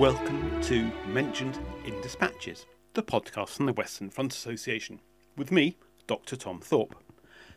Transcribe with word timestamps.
Welcome 0.00 0.60
to 0.62 0.90
Mentioned 1.08 1.58
in 1.84 2.00
Dispatches, 2.00 2.64
the 2.94 3.02
podcast 3.02 3.50
from 3.50 3.66
the 3.66 3.74
Western 3.74 4.08
Front 4.08 4.32
Association, 4.32 5.02
with 5.36 5.52
me, 5.52 5.76
Dr. 6.06 6.36
Tom 6.36 6.62
Thorpe. 6.62 6.94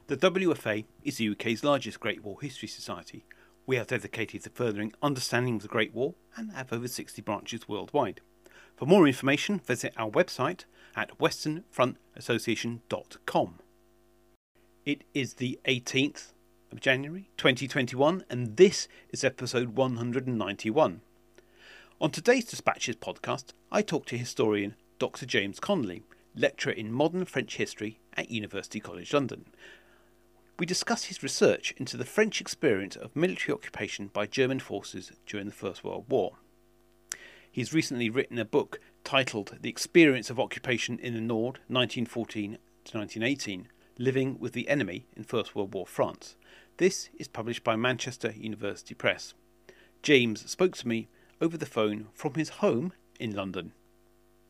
The 0.07 0.17
WFA 0.17 0.83
is 1.05 1.15
the 1.15 1.29
UK's 1.29 1.63
largest 1.63 2.01
Great 2.01 2.21
War 2.21 2.35
History 2.41 2.67
Society. 2.67 3.23
We 3.65 3.77
are 3.77 3.85
dedicated 3.85 4.43
to 4.43 4.49
furthering 4.49 4.91
understanding 5.01 5.55
of 5.55 5.61
the 5.61 5.69
Great 5.69 5.93
War 5.93 6.15
and 6.35 6.51
have 6.51 6.73
over 6.73 6.89
60 6.89 7.21
branches 7.21 7.69
worldwide. 7.69 8.19
For 8.75 8.85
more 8.85 9.07
information, 9.07 9.59
visit 9.59 9.93
our 9.95 10.09
website 10.09 10.65
at 10.97 11.17
westernfrontassociation.com. 11.19 13.59
It 14.85 15.05
is 15.13 15.35
the 15.35 15.61
18th 15.63 16.33
of 16.73 16.81
January 16.81 17.29
2021, 17.37 18.25
and 18.29 18.57
this 18.57 18.89
is 19.11 19.23
episode 19.23 19.77
191. 19.77 20.99
On 22.03 22.11
today's 22.11 22.43
Dispatches 22.43 22.97
podcast, 22.97 23.53
I 23.71 23.81
talk 23.81 24.05
to 24.07 24.17
historian 24.17 24.75
Dr. 24.99 25.25
James 25.25 25.61
Connolly, 25.61 26.03
lecturer 26.35 26.73
in 26.73 26.91
modern 26.91 27.23
French 27.23 27.55
history 27.55 28.01
at 28.17 28.29
University 28.29 28.81
College 28.81 29.13
London. 29.13 29.45
We 30.59 30.65
discuss 30.65 31.05
his 31.05 31.23
research 31.23 31.73
into 31.77 31.95
the 31.95 32.03
French 32.03 32.41
experience 32.41 32.97
of 32.97 33.15
military 33.15 33.55
occupation 33.55 34.07
by 34.07 34.25
German 34.25 34.59
forces 34.59 35.13
during 35.25 35.45
the 35.45 35.53
First 35.53 35.85
World 35.85 36.03
War. 36.09 36.33
He's 37.49 37.73
recently 37.73 38.09
written 38.09 38.37
a 38.37 38.43
book 38.43 38.81
titled 39.05 39.57
The 39.61 39.69
Experience 39.69 40.29
of 40.29 40.41
Occupation 40.41 40.99
in 40.99 41.13
the 41.13 41.21
Nord, 41.21 41.59
1914 41.69 42.57
to 42.83 42.97
1918 42.97 43.69
Living 43.97 44.37
with 44.39 44.51
the 44.51 44.67
Enemy 44.67 45.07
in 45.15 45.23
First 45.23 45.55
World 45.55 45.73
War 45.73 45.87
France. 45.87 46.35
This 46.75 47.09
is 47.17 47.29
published 47.29 47.63
by 47.63 47.77
Manchester 47.77 48.33
University 48.35 48.93
Press. 48.93 49.33
James 50.01 50.51
spoke 50.51 50.75
to 50.75 50.87
me 50.89 51.07
over 51.43 51.57
the 51.57 51.65
phone 51.65 52.07
from 52.13 52.35
his 52.35 52.47
home 52.47 52.93
in 53.19 53.35
London. 53.35 53.73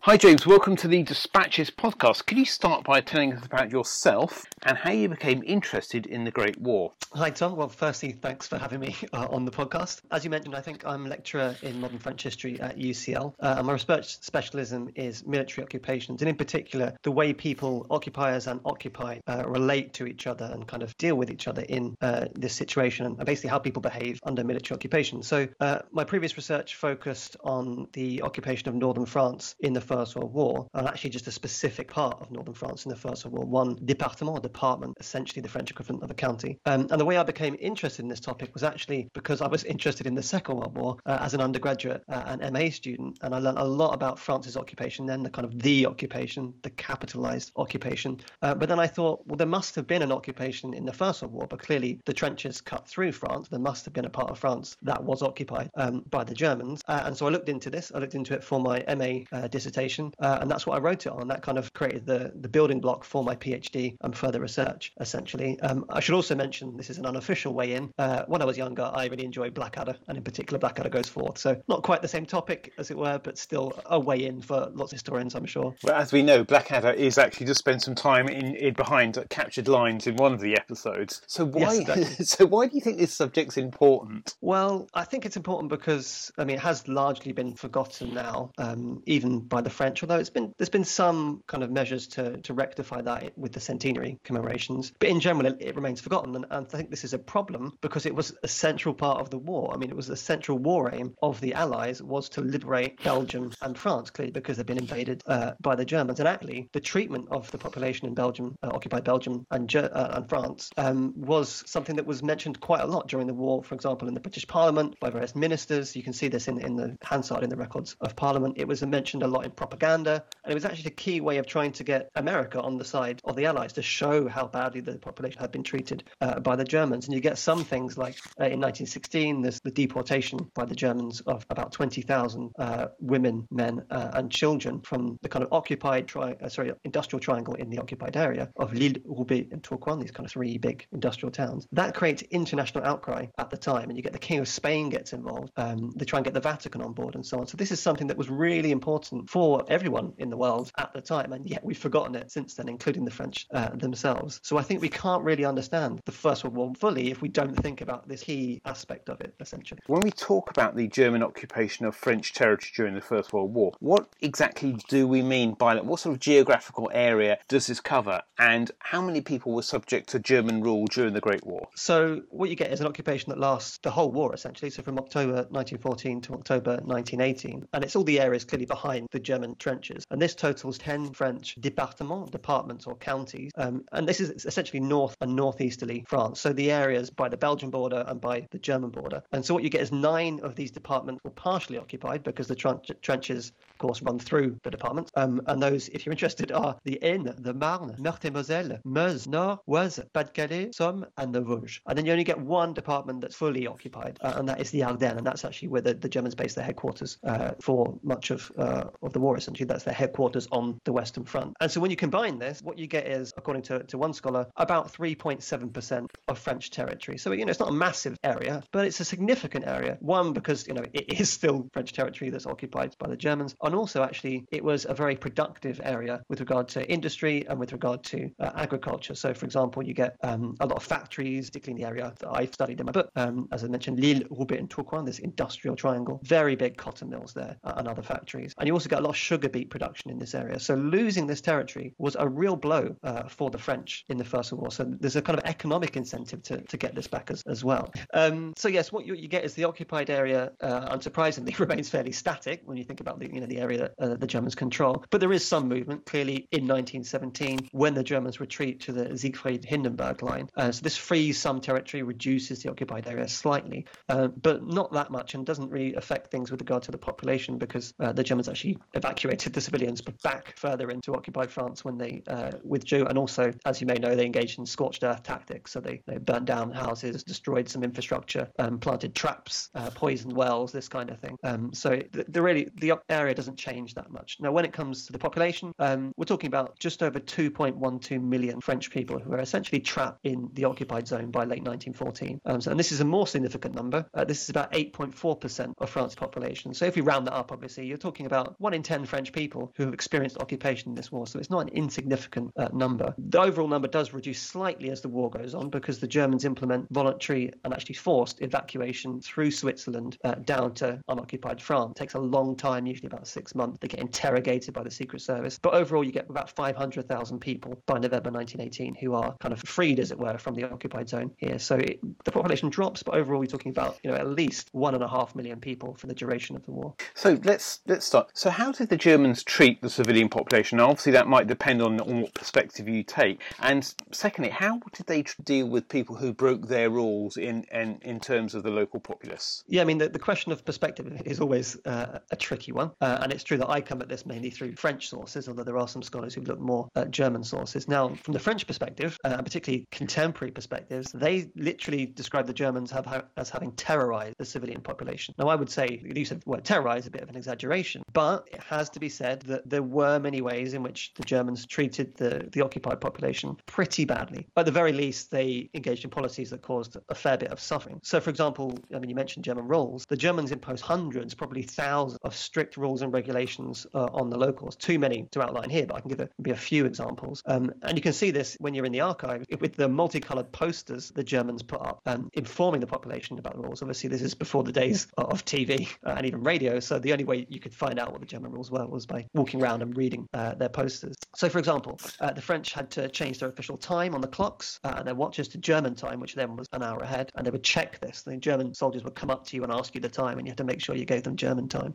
Hi, 0.06 0.18
James. 0.18 0.46
Welcome 0.46 0.76
to 0.76 0.90
the 0.90 1.02
Dispatches 1.02 1.72
podcast. 1.72 2.26
Can 2.26 2.38
you 2.38 2.44
start 2.44 2.84
by 2.84 3.00
telling 3.00 3.32
us 3.32 3.46
about 3.46 3.72
yourself 3.72 4.44
and 4.64 4.78
how 4.78 4.92
you 4.92 5.08
became 5.08 5.42
interested 5.46 6.08
in 6.08 6.26
the 6.26 6.30
Great 6.30 6.59
War? 6.59 6.92
Hi, 7.14 7.30
Tom. 7.30 7.56
Well, 7.56 7.70
firstly, 7.70 8.12
thanks 8.12 8.46
for 8.46 8.58
having 8.58 8.81
me 8.81 8.98
uh, 9.14 9.28
on 9.30 9.46
the 9.46 9.52
podcast. 9.52 10.02
As 10.12 10.26
you 10.26 10.30
mentioned, 10.30 10.58
I 10.58 10.59
think 10.59 10.86
I'm 10.86 11.06
a 11.06 11.09
lecturer 11.09 11.56
in 11.62 11.80
modern 11.80 12.00
French 12.00 12.22
history 12.22 12.59
at 12.59 12.78
UCL, 12.78 13.34
uh, 13.40 13.56
and 13.58 13.66
my 13.66 13.72
research 13.72 14.20
specialism 14.20 14.90
is 14.96 15.26
military 15.26 15.64
occupations, 15.64 16.22
and 16.22 16.28
in 16.28 16.36
particular, 16.36 16.92
the 17.04 17.12
way 17.12 17.31
people, 17.31 17.88
occupiers 17.90 18.48
and 18.48 18.59
occupied, 18.66 19.22
uh, 19.30 19.46
relate 19.48 19.94
to 19.94 20.06
each 20.06 20.28
other 20.28 20.50
and 20.52 20.68
kind 20.68 20.84
of 20.84 20.94
deal 20.98 21.16
with 21.16 21.31
each 21.31 21.48
other 21.48 21.62
in 21.62 21.96
uh, 22.02 22.26
this 22.34 22.54
situation, 22.54 23.06
and 23.06 23.26
basically 23.26 23.52
how 23.52 23.59
people 23.59 23.81
behave 23.81 24.20
under 24.24 24.44
military 24.44 24.76
occupation. 24.76 25.24
So, 25.24 25.48
uh, 25.62 25.80
my 25.94 26.04
previous 26.04 26.36
research 26.36 26.76
focused 26.76 27.38
on 27.46 27.88
the 27.94 28.22
occupation 28.22 28.68
of 28.68 28.76
northern 28.76 29.06
France 29.06 29.56
in 29.62 29.72
the 29.72 29.93
First 29.94 30.16
World 30.16 30.34
War, 30.34 30.68
and 30.74 30.88
actually 30.88 31.12
just 31.12 31.28
a 31.28 31.32
specific 31.32 31.88
part 31.88 32.20
of 32.20 32.32
northern 32.32 32.56
France 32.56 32.86
in 32.86 32.90
the 32.90 32.96
First 32.96 33.26
World 33.26 33.48
War, 33.48 33.64
one 33.64 33.76
département, 33.76 34.42
department, 34.42 34.98
essentially 35.00 35.42
the 35.42 35.50
French 35.50 35.70
equivalent 35.70 36.04
of 36.04 36.10
a 36.10 36.16
county. 36.16 36.58
Um, 36.66 36.88
and 36.90 37.00
the 37.00 37.06
way 37.06 37.18
I 37.18 37.24
became 37.24 37.56
interested 37.60 38.02
in 38.02 38.08
this 38.08 38.20
topic 38.20 38.54
was 38.56 38.64
actually 38.64 39.10
because 39.14 39.40
I 39.42 39.48
was 39.48 39.64
interested 39.66 40.08
in 40.08 40.16
the 40.16 40.24
Second 40.24 40.58
World 40.58 40.76
War 40.76 40.98
uh, 41.06 41.20
as 41.22 41.36
an 41.36 41.42
undergraduate 41.42 42.04
uh, 42.10 42.24
and 42.26 42.54
MA 42.54 42.70
student, 42.70 43.20
and 43.22 43.36
I 43.36 43.38
learned 43.38 43.60
a 43.60 43.64
lot 43.64 43.94
about 43.94 44.18
France's 44.18 44.58
occupation, 44.58 45.06
then 45.06 45.22
the 45.22 45.30
kind 45.30 45.46
of 45.46 45.60
the 45.62 45.86
occupation, 45.86 46.54
the 46.64 46.72
capitalized 46.72 47.52
occupation. 47.56 48.20
Uh, 48.42 48.56
but 48.56 48.70
then 48.70 48.80
I 48.80 48.88
thought, 48.88 49.22
well, 49.28 49.38
there 49.38 49.46
must 49.46 49.76
have 49.76 49.86
been 49.86 50.02
an 50.02 50.12
occupation 50.12 50.74
in 50.74 50.86
the 50.86 50.94
First 50.94 51.22
World 51.22 51.34
War, 51.34 51.48
but 51.48 51.59
clearly 51.59 52.00
the 52.06 52.14
trenches 52.14 52.62
cut 52.62 52.88
through 52.88 53.12
France. 53.12 53.48
There 53.48 53.59
must 53.59 53.86
have 53.86 53.94
been 53.94 54.06
a 54.06 54.09
part 54.09 54.32
of 54.32 54.40
France 54.40 54.76
that 54.82 55.03
was 55.03 55.22
occupied 55.22 55.70
um, 55.76 56.03
by 56.09 56.24
the 56.24 56.34
Germans. 56.34 56.82
Uh, 56.88 57.03
and 57.06 57.16
so 57.16 57.28
I 57.28 57.30
looked 57.30 57.50
into 57.50 57.70
this. 57.70 57.92
I 57.94 58.00
looked 58.00 58.16
into 58.16 58.34
it 58.34 58.44
for 58.44 58.59
my 58.59 58.84
MA 58.96 59.26
uh, 59.32 59.48
dissertation 59.84 60.14
uh, 60.20 60.40
and 60.42 60.50
that's 60.50 60.66
what 60.66 60.76
I 60.76 60.80
wrote 60.80 61.06
it 61.06 61.12
on. 61.12 61.28
That 61.28 61.42
kind 61.42 61.58
of 61.58 61.74
created 61.74 62.06
the, 62.06 62.32
the 62.36 62.48
building 62.48 62.80
block 62.80 63.04
for 63.04 63.24
my 63.24 63.36
PhD 63.36 63.96
and 64.02 64.16
further 64.16 64.40
research, 64.40 64.94
essentially. 65.00 65.60
Um, 65.62 65.86
I 65.90 66.00
should 66.00 66.16
also 66.16 66.36
mention 66.36 66.78
this 66.78 66.90
is 66.90 66.98
an 66.98 67.06
unofficial 67.06 67.54
way 67.54 67.74
in. 67.74 67.92
Uh, 67.98 68.24
when 68.28 68.42
I 68.42 68.46
was 68.46 68.58
younger, 68.58 68.90
I 68.94 69.06
really 69.06 69.26
enjoyed 69.26 69.54
Blackadder, 69.54 69.96
and 70.08 70.18
in 70.18 70.24
particular, 70.24 70.60
Blackadder 70.60 70.90
Goes 70.90 71.10
Forth. 71.10 71.38
So, 71.38 71.62
not 71.68 71.84
quite 71.84 72.02
the 72.02 72.08
same 72.08 72.26
topic, 72.26 72.74
as 72.78 72.92
it 72.92 72.98
were, 72.98 73.20
but 73.24 73.38
still 73.38 73.74
a 73.86 74.00
way 74.00 74.26
in 74.26 74.42
for 74.42 74.70
lots 74.74 74.92
of 74.92 74.98
historians, 74.98 75.36
I'm 75.36 75.46
sure. 75.46 75.76
Well, 75.84 75.96
as 75.96 76.12
we 76.12 76.22
know, 76.22 76.44
Blackadder 76.44 76.92
is 76.92 77.18
actually 77.18 77.48
just 77.48 77.60
spend 77.60 77.82
some 77.82 77.96
time 77.96 78.28
in, 78.28 78.56
in 78.56 78.74
behind 78.74 79.24
captured 79.30 79.68
lines 79.68 80.08
in 80.08 80.16
one 80.16 80.34
of 80.34 80.40
the 80.40 80.56
episodes. 80.56 81.22
So, 81.28 81.46
why, 81.46 81.86
yes, 81.88 82.30
so 82.38 82.46
why 82.46 82.68
do 82.68 82.76
you 82.76 82.82
think 82.82 82.98
this 82.98 83.14
subject's 83.14 83.58
important? 83.58 84.36
Well, 84.42 84.88
I 84.94 85.04
think 85.04 85.26
it's 85.26 85.38
important 85.38 85.70
because, 85.70 86.32
I 86.38 86.46
mean, 86.46 86.58
it 86.58 86.62
has 86.62 86.88
largely 86.88 87.32
been 87.32 87.56
forgotten 87.56 88.14
now, 88.14 88.52
um, 88.58 89.02
even 89.06 89.40
by 89.40 89.62
the 89.62 89.70
French, 89.73 90.03
although 90.03 90.17
it's 90.17 90.29
been 90.29 90.53
there's 90.57 90.69
been 90.69 90.84
some 90.84 91.44
kind 91.47 91.63
of 91.63 91.72
measures 91.72 92.07
to 92.07 92.38
to 92.38 92.53
rectify 92.53 93.01
that 93.01 93.38
with 93.38 93.53
the 93.53 93.59
centenary 93.59 94.19
commemorations, 94.23 94.94
but 95.00 95.09
in 95.09 95.19
general 95.19 95.47
it, 95.47 95.57
it 95.59 95.75
remains 95.75 96.01
forgotten, 96.01 96.35
and, 96.35 96.45
and, 96.50 96.67
I 96.73 96.78
think 96.78 96.89
this 96.89 97.03
is 97.03 97.13
a 97.13 97.19
problem 97.19 97.78
because 97.81 98.06
it 98.06 98.16
was 98.16 98.34
a 98.44 98.47
central 98.47 98.94
part 98.94 99.19
of 99.19 99.29
the 99.29 99.38
war. 99.38 99.72
I 99.73 99.78
mean, 99.78 99.89
it 99.89 99.95
was 99.95 100.09
a 100.09 100.16
central 100.16 100.57
war 100.57 100.94
aim 100.94 101.16
of 101.22 101.41
the 101.41 101.53
Allies 101.53 102.01
was 102.01 102.29
to 102.29 102.41
liberate 102.41 103.03
Belgium 103.03 103.51
and 103.61 103.78
France, 103.78 104.09
clearly 104.09 104.31
because 104.31 104.57
they've 104.57 104.66
been 104.66 104.78
invaded 104.78 105.22
uh, 105.28 105.51
by 105.59 105.75
the 105.75 105.85
Germans, 105.85 106.19
and 106.19 106.28
actually 106.28 106.69
the 106.73 106.79
treatment 106.79 107.28
of 107.31 107.51
the 107.51 107.57
population 107.57 108.07
in 108.07 108.13
Belgium, 108.13 108.55
uh, 108.63 108.69
occupied 108.73 109.03
Belgium 109.03 109.45
and 109.51 109.73
uh, 109.75 110.09
and 110.13 110.29
France, 110.29 110.69
um, 110.78 111.13
was 111.16 111.63
something 111.66 111.95
that 111.95 112.05
was 112.05 112.23
mentioned 112.23 112.59
quite 112.59 112.81
a 112.81 112.88
lot 112.88 113.07
during 113.07 113.28
the 113.28 113.34
war. 113.34 113.63
For 113.63 113.75
example, 113.75 114.07
in 114.07 114.13
the 114.13 114.19
British 114.19 114.47
Parliament 114.47 115.00
by 115.00 115.09
various 115.09 115.35
ministers, 115.35 115.95
you 115.95 116.03
can 116.03 116.13
see 116.13 116.28
this 116.28 116.47
in 116.47 116.59
in 116.59 116.75
the 116.75 116.97
Hansard 117.03 117.44
in 117.44 117.50
the 117.50 117.57
records 117.57 117.95
of 118.01 118.16
Parliament. 118.16 118.55
It 118.57 118.67
was 118.67 118.84
mentioned 118.84 119.23
a 119.23 119.28
lot 119.28 119.45
in 119.45 119.51
propaganda 119.63 120.24
and 120.44 120.51
it 120.51 120.56
was 120.56 120.66
actually 120.66 120.88
a 120.88 120.96
key 120.96 121.22
way 121.22 121.38
of 121.38 121.46
trying 121.46 121.72
to 121.72 121.84
get 121.84 122.09
America 122.16 122.59
on 122.62 122.78
the 122.78 122.84
side 122.84 123.22
of 123.24 123.35
the 123.35 123.46
Allies 123.46 123.74
to 123.74 123.81
show 123.81 124.28
how 124.28 124.46
badly 124.46 124.81
the 124.81 124.97
population 124.97 125.40
had 125.40 125.51
been 125.51 125.63
treated 125.63 126.03
uh, 126.19 126.40
by 126.40 126.56
the 126.56 126.66
Germans. 126.66 127.06
And 127.06 127.13
you 127.13 127.22
get 127.22 127.38
some 127.38 127.63
things 127.63 127.97
like 127.97 128.16
uh, 128.40 128.52
in 128.52 128.59
1916, 128.59 129.41
there's 129.41 129.62
the 129.62 129.72
deportation 129.72 130.52
by 130.53 130.66
the 130.66 130.75
Germans 130.75 131.22
of 131.22 131.46
about 131.50 131.72
20,000 131.72 132.52
uh, 132.59 132.88
women, 133.00 133.47
men, 133.52 133.84
uh, 133.90 134.12
and 134.13 134.29
children 134.29 134.81
from 134.81 135.18
the 135.22 135.29
kind 135.29 135.44
of 135.46 135.53
occupied, 135.53 136.07
tri- 136.07 136.35
uh, 136.41 136.50
sorry, 136.50 136.73
industrial 136.84 137.22
triangle 137.22 137.53
in 137.53 137.69
the 137.69 137.78
occupied 137.78 138.18
area 138.18 138.50
of 138.57 138.73
Lille, 138.73 138.96
Roubaix, 139.06 139.47
and 139.52 139.63
Tourcoing, 139.63 140.02
these 140.02 140.12
kind 140.12 140.25
of 140.25 140.31
three 140.31 140.57
big 140.57 140.85
industrial 140.91 141.31
towns. 141.31 141.68
That 141.72 141.96
creates 141.96 142.22
international 142.23 142.84
outcry 142.84 143.28
at 143.38 143.50
the 143.50 143.57
time, 143.57 143.90
and 143.90 143.96
you 143.96 144.03
get 144.03 144.12
the 144.12 144.19
King 144.19 144.40
of 144.40 144.47
Spain 144.50 144.90
gets 144.90 145.13
involved. 145.13 145.53
Um, 145.56 145.94
they 145.96 146.03
try 146.03 146.19
and 146.19 146.25
get 146.25 146.34
the 146.34 146.41
Vatican 146.41 146.81
on 146.81 146.91
board 146.91 147.16
and 147.16 147.25
so 147.25 147.40
on. 147.40 147.47
So 147.47 147.56
this 147.56 147.72
is 147.72 147.79
something 147.79 148.07
that 148.07 148.18
was 148.18 148.29
really 148.29 148.72
important 148.72 149.29
for 149.29 149.53
everyone 149.62 149.94
everyone 149.94 150.14
in 150.18 150.30
the 150.30 150.38
world 150.38 150.72
at 150.78 150.94
the 150.94 151.02
time, 151.02 151.34
and 151.34 151.47
yet 151.47 151.64
we've 151.64 151.78
forgotten 151.78 152.16
it 152.16 152.31
since 152.31 152.56
then, 152.56 152.69
including 152.69 153.06
the 153.06 153.12
French 153.12 153.47
uh, 153.53 153.69
themselves. 153.75 154.40
So 154.44 154.58
I 154.58 154.62
think 154.62 154.81
we 154.81 154.90
can't 154.90 155.24
really 155.24 155.46
understand 155.46 156.02
the 156.06 156.12
First 156.12 156.44
World 156.44 156.56
War 156.56 156.74
fully 156.75 157.12
if 157.12 157.22
we 157.22 157.30
don't 157.30 157.56
think 157.56 157.81
about 157.81 158.08
this 158.08 158.24
key 158.24 158.62
aspect 158.66 159.09
of 159.09 159.22
it, 159.22 159.36
essentially. 159.40 159.81
When 159.88 160.02
we 160.02 160.12
talk 160.12 160.50
about 160.50 160.75
the 160.75 160.88
German 160.88 161.22
occupation 161.22 161.86
of 161.86 161.96
French 161.96 162.34
territory 162.34 162.72
during 162.75 162.96
the 162.96 163.02
First 163.02 163.34
World 163.34 163.53
War, 163.53 163.74
what 163.80 164.08
exactly 164.22 164.78
do 164.88 165.08
we 165.08 165.22
mean 165.22 165.53
by 165.53 165.75
that? 165.75 165.85
What 165.85 166.00
sort 166.00 166.16
of 166.16 166.22
geographical 166.22 166.90
area 166.94 167.38
does 167.47 167.68
this 167.68 167.80
cover, 167.80 168.22
and 168.40 168.72
how 168.80 169.02
many 169.02 169.22
people 169.22 169.53
were 169.53 169.62
subject 169.62 170.09
to 170.09 170.20
German 170.20 170.62
rule 170.62 170.85
during 170.88 171.14
the 171.14 171.22
Great 171.22 171.46
War? 171.46 171.68
So 171.75 172.22
what 172.30 172.50
you 172.50 172.56
get 172.56 172.72
is 172.72 172.80
an 172.80 172.88
occupation 172.88 173.30
that 173.30 173.40
lasts 173.40 173.80
the 173.80 173.91
whole 173.91 174.12
war, 174.12 174.34
essentially. 174.34 174.72
So 174.72 174.81
from 174.81 174.97
October 174.97 175.46
1914 175.50 176.22
to 176.22 176.34
October 176.34 176.72
1918, 176.84 177.67
and 177.73 177.84
it's 177.84 177.96
all 177.96 178.03
the 178.03 178.20
areas 178.20 178.46
clearly 178.46 178.66
behind 178.66 179.08
the 179.11 179.20
German 179.20 179.33
trenches 179.59 180.06
and 180.09 180.22
this 180.22 180.35
totals 180.35 180.78
10 180.78 181.14
French 181.14 181.56
départements, 181.59 182.32
departments 182.32 182.85
or 182.85 182.96
counties. 182.96 183.52
Um, 183.56 183.84
and 183.91 184.08
this 184.08 184.20
is 184.20 184.46
essentially 184.46 184.80
north 184.80 185.16
and 185.22 185.35
northeasterly 185.35 186.06
France. 186.08 186.40
So 186.40 186.53
the 186.53 186.72
areas 186.72 187.09
by 187.09 187.30
the 187.30 187.38
Belgian 187.38 187.70
border 187.70 188.03
and 188.08 188.20
by 188.20 188.47
the 188.52 188.59
German 188.59 188.90
border. 188.90 189.22
And 189.32 189.46
so 189.46 189.53
what 189.53 189.64
you 189.64 189.70
get 189.70 189.82
is 189.82 189.91
nine 189.91 190.40
of 190.41 190.56
these 190.56 190.72
departments 190.72 191.24
were 191.24 191.32
partially 191.32 191.78
occupied 191.78 192.24
because 192.24 192.47
the 192.47 192.56
trenches, 193.02 193.52
of 193.72 193.78
course, 193.78 194.02
run 194.02 194.20
through 194.20 194.58
the 194.64 194.72
departments. 194.72 195.12
Um, 195.16 195.41
and 195.47 195.62
those, 195.62 195.90
if 195.90 196.06
you're 196.06 196.14
interested, 196.14 196.52
are 196.52 196.78
the 196.84 197.00
Aisne, 197.02 197.41
the 197.41 197.53
Marne, 197.53 197.96
Meurthe-et-Moselle, 198.00 198.79
Meuse, 198.86 199.28
Nord, 199.28 199.59
Oise, 199.70 200.00
Pas-de-Calais, 200.14 200.72
Somme, 200.74 201.06
and 201.18 201.34
the 201.34 201.41
Vosges. 201.41 201.79
And 201.88 201.97
then 201.97 202.06
you 202.06 202.12
only 202.12 202.24
get 202.24 202.40
one 202.40 202.74
department 202.74 203.22
that's 203.22 203.36
fully 203.36 203.68
occupied, 203.68 204.18
uh, 204.22 204.34
and 204.36 204.47
that 204.50 204.62
is 204.62 204.72
the 204.72 204.84
Ardennes. 204.84 205.18
And 205.18 205.26
that's 205.26 205.46
actually 205.46 205.70
where 205.70 205.82
the, 205.82 205.94
the 205.94 206.09
Germans 206.09 206.36
base 206.36 206.53
their 206.53 206.66
headquarters 206.66 207.18
uh, 207.24 207.52
for 207.62 207.97
much 208.03 208.32
of, 208.32 208.52
uh, 208.58 208.86
of 209.02 209.14
the 209.14 209.20
war, 209.23 209.37
essentially. 209.37 209.66
That's 209.66 209.84
their 209.84 209.93
headquarters 209.93 210.47
on 210.52 210.79
the 210.85 210.93
Western 210.93 211.23
Front. 211.25 211.55
And 211.59 211.72
so 211.72 211.79
when 211.79 211.90
you 211.90 211.97
combine 211.97 212.37
this, 212.40 212.61
what 212.61 212.78
you 212.78 212.87
get 212.87 213.08
is, 213.08 213.34
according 213.37 213.64
to, 213.64 213.84
to 213.84 213.97
one 213.97 214.14
scholar, 214.14 214.47
about 214.58 214.93
3.7% 214.93 216.08
of 216.28 216.40
French 216.40 216.70
territory. 216.70 217.17
So, 217.17 217.31
you 217.31 217.46
know, 217.46 217.49
it's 217.49 217.59
not 217.59 217.70
a 217.70 217.73
massive 217.73 218.17
area, 218.23 218.64
but 218.72 218.85
it's 218.85 218.99
a 218.99 219.05
significant 219.05 219.66
area. 219.66 219.97
One, 220.02 220.34
because, 220.34 220.67
you 220.67 220.73
know, 220.73 220.84
it 220.93 221.20
is 221.20 221.29
still 221.29 221.67
French 221.73 221.93
territory 221.93 222.29
that's 222.29 222.46
occupied 222.46 222.96
by 222.99 223.09
the 223.09 223.17
Germans. 223.17 223.55
And 223.64 223.73
also, 223.73 224.03
actually, 224.03 224.46
it 224.52 224.64
was 224.64 224.85
a 224.87 224.93
very 224.93 225.16
productive 225.16 225.79
area 225.84 226.22
with 226.29 226.40
regard 226.40 226.67
to 226.69 226.87
industry 226.90 227.46
and 227.47 227.59
with 227.59 227.72
regard 227.72 228.03
to 228.03 228.29
uh, 228.40 228.52
agriculture. 228.55 229.16
So, 229.16 229.34
for 229.34 229.46
example, 229.46 229.84
you 229.84 229.93
get 229.93 230.17
um, 230.23 230.55
a 230.59 230.66
lot 230.66 230.78
of 230.78 230.84
factories, 230.84 231.49
particularly 231.49 231.81
in 231.81 231.85
the 231.85 231.90
area 231.90 232.14
that 232.19 232.29
I've 232.29 232.53
studied 232.53 232.79
in 232.79 232.85
my 232.85 232.91
book. 232.91 233.09
Um, 233.16 233.47
as 233.52 233.64
I 233.64 233.67
mentioned, 233.67 233.99
Lille, 233.99 234.23
Roubaix, 234.29 234.59
and 234.59 234.69
Tourcoing, 234.69 235.05
this 235.05 235.19
industrial 235.19 235.76
triangle, 235.76 236.19
very 236.23 236.55
big 236.55 236.78
cotton 236.78 237.09
mills 237.09 237.34
there 237.34 237.58
uh, 237.64 237.73
and 237.78 237.87
other 237.87 238.02
factories. 238.02 238.53
And 238.58 238.67
you 238.67 238.73
also 238.73 238.90
get 238.90 238.99
a 238.99 239.02
lot 239.02 239.13
sugar 239.14 239.50
beet 239.50 239.70
production 239.70 240.12
in 240.12 240.20
this 240.20 240.36
area. 240.36 240.60
So, 240.60 240.76
losing 240.76 241.28
this 241.28 241.42
territory 241.42 241.94
was 241.98 242.16
a 242.20 242.28
real 242.28 242.56
blow 242.56 242.96
uh, 243.04 243.28
for 243.28 243.50
the 243.50 243.58
French 243.58 244.06
in 244.10 244.18
the 244.18 244.26
First 244.26 244.52
World 244.52 244.62
War. 244.62 244.72
So, 244.72 244.84
there's 245.00 245.16
a 245.16 245.22
kind 245.22 245.38
of 245.38 245.46
economic 245.46 245.96
incentive 245.96 246.44
to, 246.44 246.62
to 246.62 246.78
get 246.78 246.96
this 246.96 247.08
back 247.08 247.32
as, 247.32 247.44
as 247.44 247.64
well. 247.64 247.92
Um, 248.14 248.54
so, 248.58 248.68
yes, 248.68 248.92
what 248.92 249.06
you, 249.06 249.14
you, 249.16 249.28
get 249.28 249.44
is 249.44 249.54
the 249.54 249.64
occupied 249.66 250.10
area, 250.10 250.52
uh, 250.62 250.96
unsurprisingly, 250.96 251.58
remains 251.64 251.90
fairly 251.90 252.12
static 252.12 252.62
when 252.66 252.78
you 252.78 252.84
think 252.84 253.00
about 253.00 253.20
the, 253.20 253.34
you 253.34 253.40
know, 253.40 253.48
the 253.48 253.60
area 253.60 253.80
that 253.80 253.94
uh, 254.00 254.16
the 254.16 254.28
Germans 254.28 254.56
control. 254.56 255.04
But 255.10 255.22
there 255.22 255.34
is 255.34 255.46
some 255.46 255.68
movement, 255.68 256.06
clearly, 256.06 256.48
in 256.51 256.68
1917 256.68 257.70
when 257.72 257.94
the 257.94 258.04
Germans 258.04 258.39
retreat 258.39 258.82
to 258.82 258.92
the 258.92 259.18
Siegfried 259.18 259.65
Hindenburg 259.65 260.22
line. 260.24 260.50
Uh, 260.56 260.72
so, 260.72 260.82
this 260.82 260.98
frees 260.98 261.39
some 261.39 261.62
territory, 261.62 262.04
reduces 262.04 262.63
the 262.63 262.70
occupied 262.70 263.08
area 263.08 263.27
slightly, 263.27 263.86
uh, 264.10 264.27
but 264.27 264.65
not 264.65 264.92
that 264.94 265.12
much, 265.12 265.34
and 265.34 265.46
doesn't 265.46 265.70
really 265.70 265.94
affect 265.96 266.32
things 266.32 266.51
with 266.51 266.62
regard 266.62 266.84
to 266.84 266.92
the 266.92 266.98
population 266.98 267.58
because 267.58 267.94
uh, 268.00 268.12
the 268.12 268.24
Germans 268.24 268.50
actually 268.50 268.77
evacuated 269.03 269.53
the 269.53 269.62
civilians 269.62 270.01
back 270.24 270.58
further 270.58 270.89
into 270.89 271.13
occupied 271.13 271.51
France 271.51 271.84
when 271.84 271.98
they 271.98 272.24
uh, 272.27 272.51
withdrew. 272.63 273.05
And 273.05 273.17
also, 273.17 273.51
as 273.65 273.82
you 273.82 273.88
may 273.88 273.96
know, 273.96 274.15
they 274.15 274.25
engaged 274.25 274.60
in 274.60 274.65
scorched 274.65 275.03
earth 275.03 275.24
tactics. 275.24 275.72
So 275.72 275.79
they, 275.79 276.01
they 276.08 276.17
down 276.17 276.72
houses, 276.72 277.24
destroyed 277.24 277.70
some 277.70 277.84
infrastructure, 277.84 278.50
um, 278.60 278.79
planted 278.79 279.13
traps, 279.13 279.70
uh, 279.75 279.89
poisoned 279.89 280.34
wells, 280.34 280.72
this 280.72 280.88
kind 280.88 281.10
of 281.10 281.20
thing. 281.20 281.38
Um, 281.44 281.74
so 281.74 282.01
the, 282.12 282.25
the, 282.27 282.41
really 282.41 282.70
the 282.75 282.94
area 283.10 283.34
doesn't 283.34 283.58
change 283.58 283.94
that 283.96 284.10
much. 284.10 284.38
Now, 284.39 284.51
when 284.51 284.65
it 284.65 284.74
comes 284.74 285.05
to 285.05 285.13
the 285.13 285.20
population, 285.20 285.74
um, 285.79 286.13
we're 286.17 286.25
talking 286.25 286.48
about 286.48 286.79
just 286.79 287.03
over 287.03 287.20
2.12 287.20 288.22
million 288.22 288.62
French 288.62 288.89
people 288.89 289.20
who 289.20 289.34
are 289.34 289.39
essentially 289.39 289.79
trapped 289.79 290.20
in 290.24 290.50
the 290.53 290.65
occupied 290.65 291.08
zone 291.08 291.29
by 291.29 291.41
late 291.41 291.63
1914. 291.63 292.39
Um, 292.46 292.62
so, 292.62 292.72
and 292.72 292.79
this 292.79 292.91
is 292.91 293.01
a 293.01 293.05
more 293.05 293.27
significant 293.27 293.75
number. 293.75 294.05
Uh, 294.13 294.24
this 294.24 294.44
is 294.44 294.50
about 294.50 294.72
8.4% 294.72 295.74
of 295.77 295.89
France's 295.89 296.15
population. 296.15 296.74
So 296.74 296.86
if 296.86 296.96
we 296.96 297.01
round 297.01 297.27
that 297.27 297.34
up, 297.34 297.51
obviously, 297.51 297.86
you're 297.86 297.98
talking 297.98 298.25
about 298.25 298.55
one 298.60 298.74
in 298.74 298.84
10 298.84 298.92
French 299.05 299.31
people 299.34 299.74
who 299.75 299.86
have 299.86 299.93
experienced 299.93 300.38
occupation 300.38 300.89
in 300.89 300.95
this 300.95 301.12
war. 301.12 301.25
So 301.25 301.39
it's 301.39 301.50
not 301.50 301.62
an 301.62 301.69
insignificant 301.69 302.51
uh, 302.57 302.69
number. 302.74 303.13
The 303.17 303.41
overall 303.41 303.67
number 303.67 303.88
does 303.88 304.13
reduce 304.13 304.41
slightly 304.41 304.89
as 304.89 305.01
the 305.01 305.10
war 305.10 305.29
goes 305.29 305.55
on 305.55 305.69
because 305.69 306.00
the 306.00 306.07
Germans 306.07 306.45
implement 306.45 306.88
voluntary 306.91 307.51
and 307.63 307.74
actually 307.74 307.95
forced 307.95 308.41
evacuation 308.41 309.22
through 309.22 309.51
Switzerland 309.51 310.17
uh, 310.24 310.36
down 310.36 310.74
to 310.75 311.00
unoccupied 311.07 311.62
France. 311.62 311.93
It 311.95 312.00
takes 312.00 312.13
a 312.13 312.19
long 312.19 312.55
time, 312.55 312.86
usually 312.86 313.07
about 313.07 313.27
six 313.27 313.55
months. 313.55 313.79
They 313.81 313.88
get 313.88 314.00
interrogated 314.00 314.74
by 314.74 314.84
the 314.84 314.91
Secret 314.91 315.22
Service. 315.22 315.60
But 315.60 315.74
overall, 315.74 316.03
you 316.03 316.12
get 316.12 316.29
about 316.29 316.50
500,000 316.50 317.39
people 317.39 317.81
by 317.86 317.95
November 318.00 318.31
1918 318.31 318.95
who 318.95 319.13
are 319.15 319.36
kind 319.39 319.53
of 319.53 319.60
freed, 319.62 320.00
as 320.00 320.12
it 320.12 320.19
were, 320.19 320.38
from 320.38 320.55
the 320.55 320.69
occupied 320.69 321.10
zone 321.10 321.31
here. 321.38 321.60
So 321.60 321.75
it, 321.75 322.00
the 322.24 322.31
population 322.31 322.69
drops, 322.69 323.03
but 323.03 323.15
overall, 323.15 323.39
we're 323.39 323.48
talking 323.48 323.72
about 323.72 323.98
you 324.03 324.12
know 324.12 324.17
at 324.17 324.27
least 324.27 324.69
one 324.72 324.93
and 324.93 325.03
a 325.03 325.07
half 325.07 325.36
million 325.36 325.60
people 325.60 325.95
for 325.95 326.07
the 326.07 326.13
duration 326.13 326.55
of 326.55 326.65
the 326.65 326.72
war. 326.72 326.93
So 327.15 327.39
let's 327.43 327.79
let's 327.88 328.05
start. 328.05 328.31
So 328.34 328.50
how 328.50 328.72
did 328.72 328.83
the 328.89 328.98
Germans 328.98 329.44
treat 329.44 329.82
the 329.82 329.89
civilian 329.89 330.30
population? 330.30 330.77
Now, 330.77 330.89
obviously, 330.89 331.13
that 331.13 331.27
might 331.27 331.48
depend 331.48 331.82
on, 331.82 332.00
on 332.00 332.22
what 332.22 332.34
perspective 332.34 332.88
you 332.88 333.03
take. 333.03 333.41
And 333.60 333.94
secondly, 334.12 334.50
how 334.50 334.80
did 334.94 335.08
they 335.08 335.24
deal 335.44 335.68
with 335.68 335.88
people 335.88 336.15
who 336.15 336.34
broke 336.34 336.68
their 336.68 336.89
rules 336.89 337.38
in 337.38 337.63
in, 337.72 338.00
in 338.01 338.20
terms 338.20 338.56
of 338.56 338.63
the 338.63 338.70
local 338.72 339.00
populace? 339.00 339.63
Yeah, 339.68 339.82
I 339.82 339.86
mean 339.86 339.98
the, 339.98 340.10
the 340.10 340.20
question 340.20 340.51
of 340.51 340.63
perspective 340.65 341.22
is 341.25 341.39
always 341.39 341.77
uh, 341.86 342.20
a 342.32 342.36
tricky 342.36 342.72
one, 342.72 342.91
uh, 343.01 343.20
and 343.22 343.32
it's 343.32 343.44
true 343.44 343.58
that 343.58 343.70
I 343.70 343.82
come 343.82 344.01
at 344.01 344.10
this 344.10 344.25
mainly 344.25 344.50
through 344.50 344.75
French 344.75 345.10
sources, 345.10 345.48
although 345.48 345.63
there 345.63 345.77
are 345.77 345.88
some 345.88 346.03
scholars 346.03 346.34
who 346.34 346.41
look 346.41 346.60
more 346.60 346.89
at 346.96 347.12
German 347.12 347.44
sources. 347.44 347.88
Now, 347.88 348.10
from 348.24 348.34
the 348.34 348.39
French 348.39 348.65
perspective, 348.68 349.18
uh, 349.24 349.41
particularly 349.41 349.86
contemporary 349.91 350.51
perspectives, 350.51 351.12
they 351.12 351.50
literally 351.56 352.06
describe 352.06 352.48
the 352.48 352.53
Germans 352.53 352.91
have, 352.91 353.25
as 353.38 353.50
having 353.50 353.72
terrorized 353.74 354.36
the 354.38 354.46
civilian 354.46 354.82
population. 354.82 355.36
Now, 355.38 355.48
I 355.48 355.56
would 355.56 355.70
say 355.70 356.01
the 356.03 356.20
use 356.20 356.32
of 356.32 356.44
the 356.44 356.50
word 356.50 356.63
terrorize 356.63 357.03
is 357.03 357.08
a 357.08 357.12
bit 357.12 357.22
of 357.22 357.29
an 357.29 357.36
exaggeration, 357.36 358.03
but 358.13 358.48
has 358.74 358.89
to 358.91 359.00
be 359.00 359.10
said 359.10 359.41
that 359.43 359.70
there 359.70 359.84
were 359.84 360.20
many 360.20 360.41
ways 360.41 360.74
in 360.74 360.84
which 360.84 361.13
the 361.15 361.24
Germans 361.24 361.65
treated 361.65 362.15
the, 362.15 362.50
the 362.51 362.62
occupied 362.62 363.01
population 363.01 363.58
pretty 363.65 364.05
badly. 364.05 364.48
At 364.58 364.65
the 364.65 364.72
very 364.72 364.93
least, 364.93 365.31
they 365.31 365.70
engaged 365.74 366.03
in 366.03 366.10
policies 366.10 366.50
that 366.50 366.62
caused 366.62 366.98
a 367.10 367.15
fair 367.15 367.38
bit 367.38 367.51
of 367.51 367.60
suffering. 367.60 368.00
So, 368.03 368.20
for 368.20 368.29
example, 368.29 368.77
I 368.93 369.00
mean, 369.00 369.10
you 369.10 369.15
mentioned 369.15 369.46
German 369.46 369.67
rules. 369.67 370.05
The 370.05 370.17
Germans 370.17 370.51
imposed 370.51 370.84
hundreds, 370.84 371.34
probably 371.34 371.62
thousands, 371.62 372.20
of 372.24 372.36
strict 372.36 372.77
rules 372.77 373.01
and 373.01 373.13
regulations 373.13 373.88
uh, 373.93 374.05
on 374.13 374.29
the 374.29 374.38
locals. 374.38 374.75
Too 374.75 375.00
many 375.00 375.27
to 375.31 375.41
outline 375.41 375.69
here, 375.69 375.86
but 375.86 375.96
I 375.96 376.01
can 376.01 376.10
give 376.10 376.19
a, 376.19 376.29
maybe 376.38 376.51
a 376.51 376.55
few 376.55 376.86
examples. 376.86 377.41
Um, 377.46 377.72
and 377.81 377.98
you 377.98 378.01
can 378.01 378.13
see 378.13 378.31
this 378.31 378.58
when 378.60 378.74
you're 378.74 378.86
in 378.86 378.91
the 378.91 379.01
archive 379.01 379.46
with 379.60 379.75
the 379.75 379.88
multicolored 379.88 380.51
posters 380.51 381.12
the 381.12 381.24
Germans 381.24 381.62
put 381.62 381.81
up 381.81 382.01
um, 382.05 382.29
informing 382.34 382.81
the 382.81 382.88
population 382.88 383.38
about 383.39 383.55
the 383.55 383.62
rules. 383.62 383.81
Obviously, 383.81 384.10
this 384.10 384.22
is 384.22 384.34
before 384.34 384.63
the 384.63 384.72
days 384.72 385.08
of 385.17 385.46
TV 385.46 385.88
uh, 386.05 386.15
and 386.17 386.25
even 386.25 386.43
radio. 386.43 386.79
So 386.79 387.00
the 387.00 387.12
only 387.12 387.24
way 387.24 387.46
you 387.50 387.60
could 387.60 387.74
find 387.74 388.00
out 388.00 388.12
what 388.12 388.22
the 388.22 388.27
German 388.27 388.51
rules 388.51 388.62
were 388.72 388.86
was 388.88 389.06
by 389.06 389.25
walking 389.34 389.62
around 389.62 389.82
and 389.82 389.96
reading 389.98 390.27
uh, 390.34 390.56
their 390.56 390.70
posters. 390.70 391.15
So, 391.36 391.50
for 391.50 391.60
example, 391.60 392.00
uh, 392.20 392.32
the 392.32 392.42
French 392.42 392.74
had 392.74 392.89
to 392.92 393.10
change 393.10 393.39
their 393.39 393.50
official 393.50 393.77
time 393.77 394.13
on 394.15 394.22
the 394.22 394.27
clocks 394.27 394.80
uh, 394.84 394.96
and 394.98 395.08
their 395.08 395.15
watches 395.15 395.48
to 395.50 395.58
German 395.58 395.96
time, 395.96 396.20
which 396.20 396.36
then 396.36 396.56
was 396.56 396.68
an 396.74 396.84
hour 396.84 397.00
ahead. 397.00 397.32
And 397.36 397.46
they 397.46 397.51
would 397.51 397.63
check 397.63 398.00
this. 398.00 398.22
The 398.22 398.38
German 398.38 398.74
soldiers 398.74 399.04
would 399.04 399.15
come 399.15 399.30
up 399.30 399.46
to 399.48 399.56
you 399.56 399.63
and 399.63 399.72
ask 399.72 399.96
you 399.96 400.01
the 400.01 400.10
time, 400.10 400.38
and 400.38 400.48
you 400.48 400.51
had 400.51 400.58
to 400.58 400.63
make 400.63 400.82
sure 400.82 400.96
you 400.96 401.06
gave 401.06 401.24
them 401.24 401.36
German 401.36 401.68
time. 401.68 401.94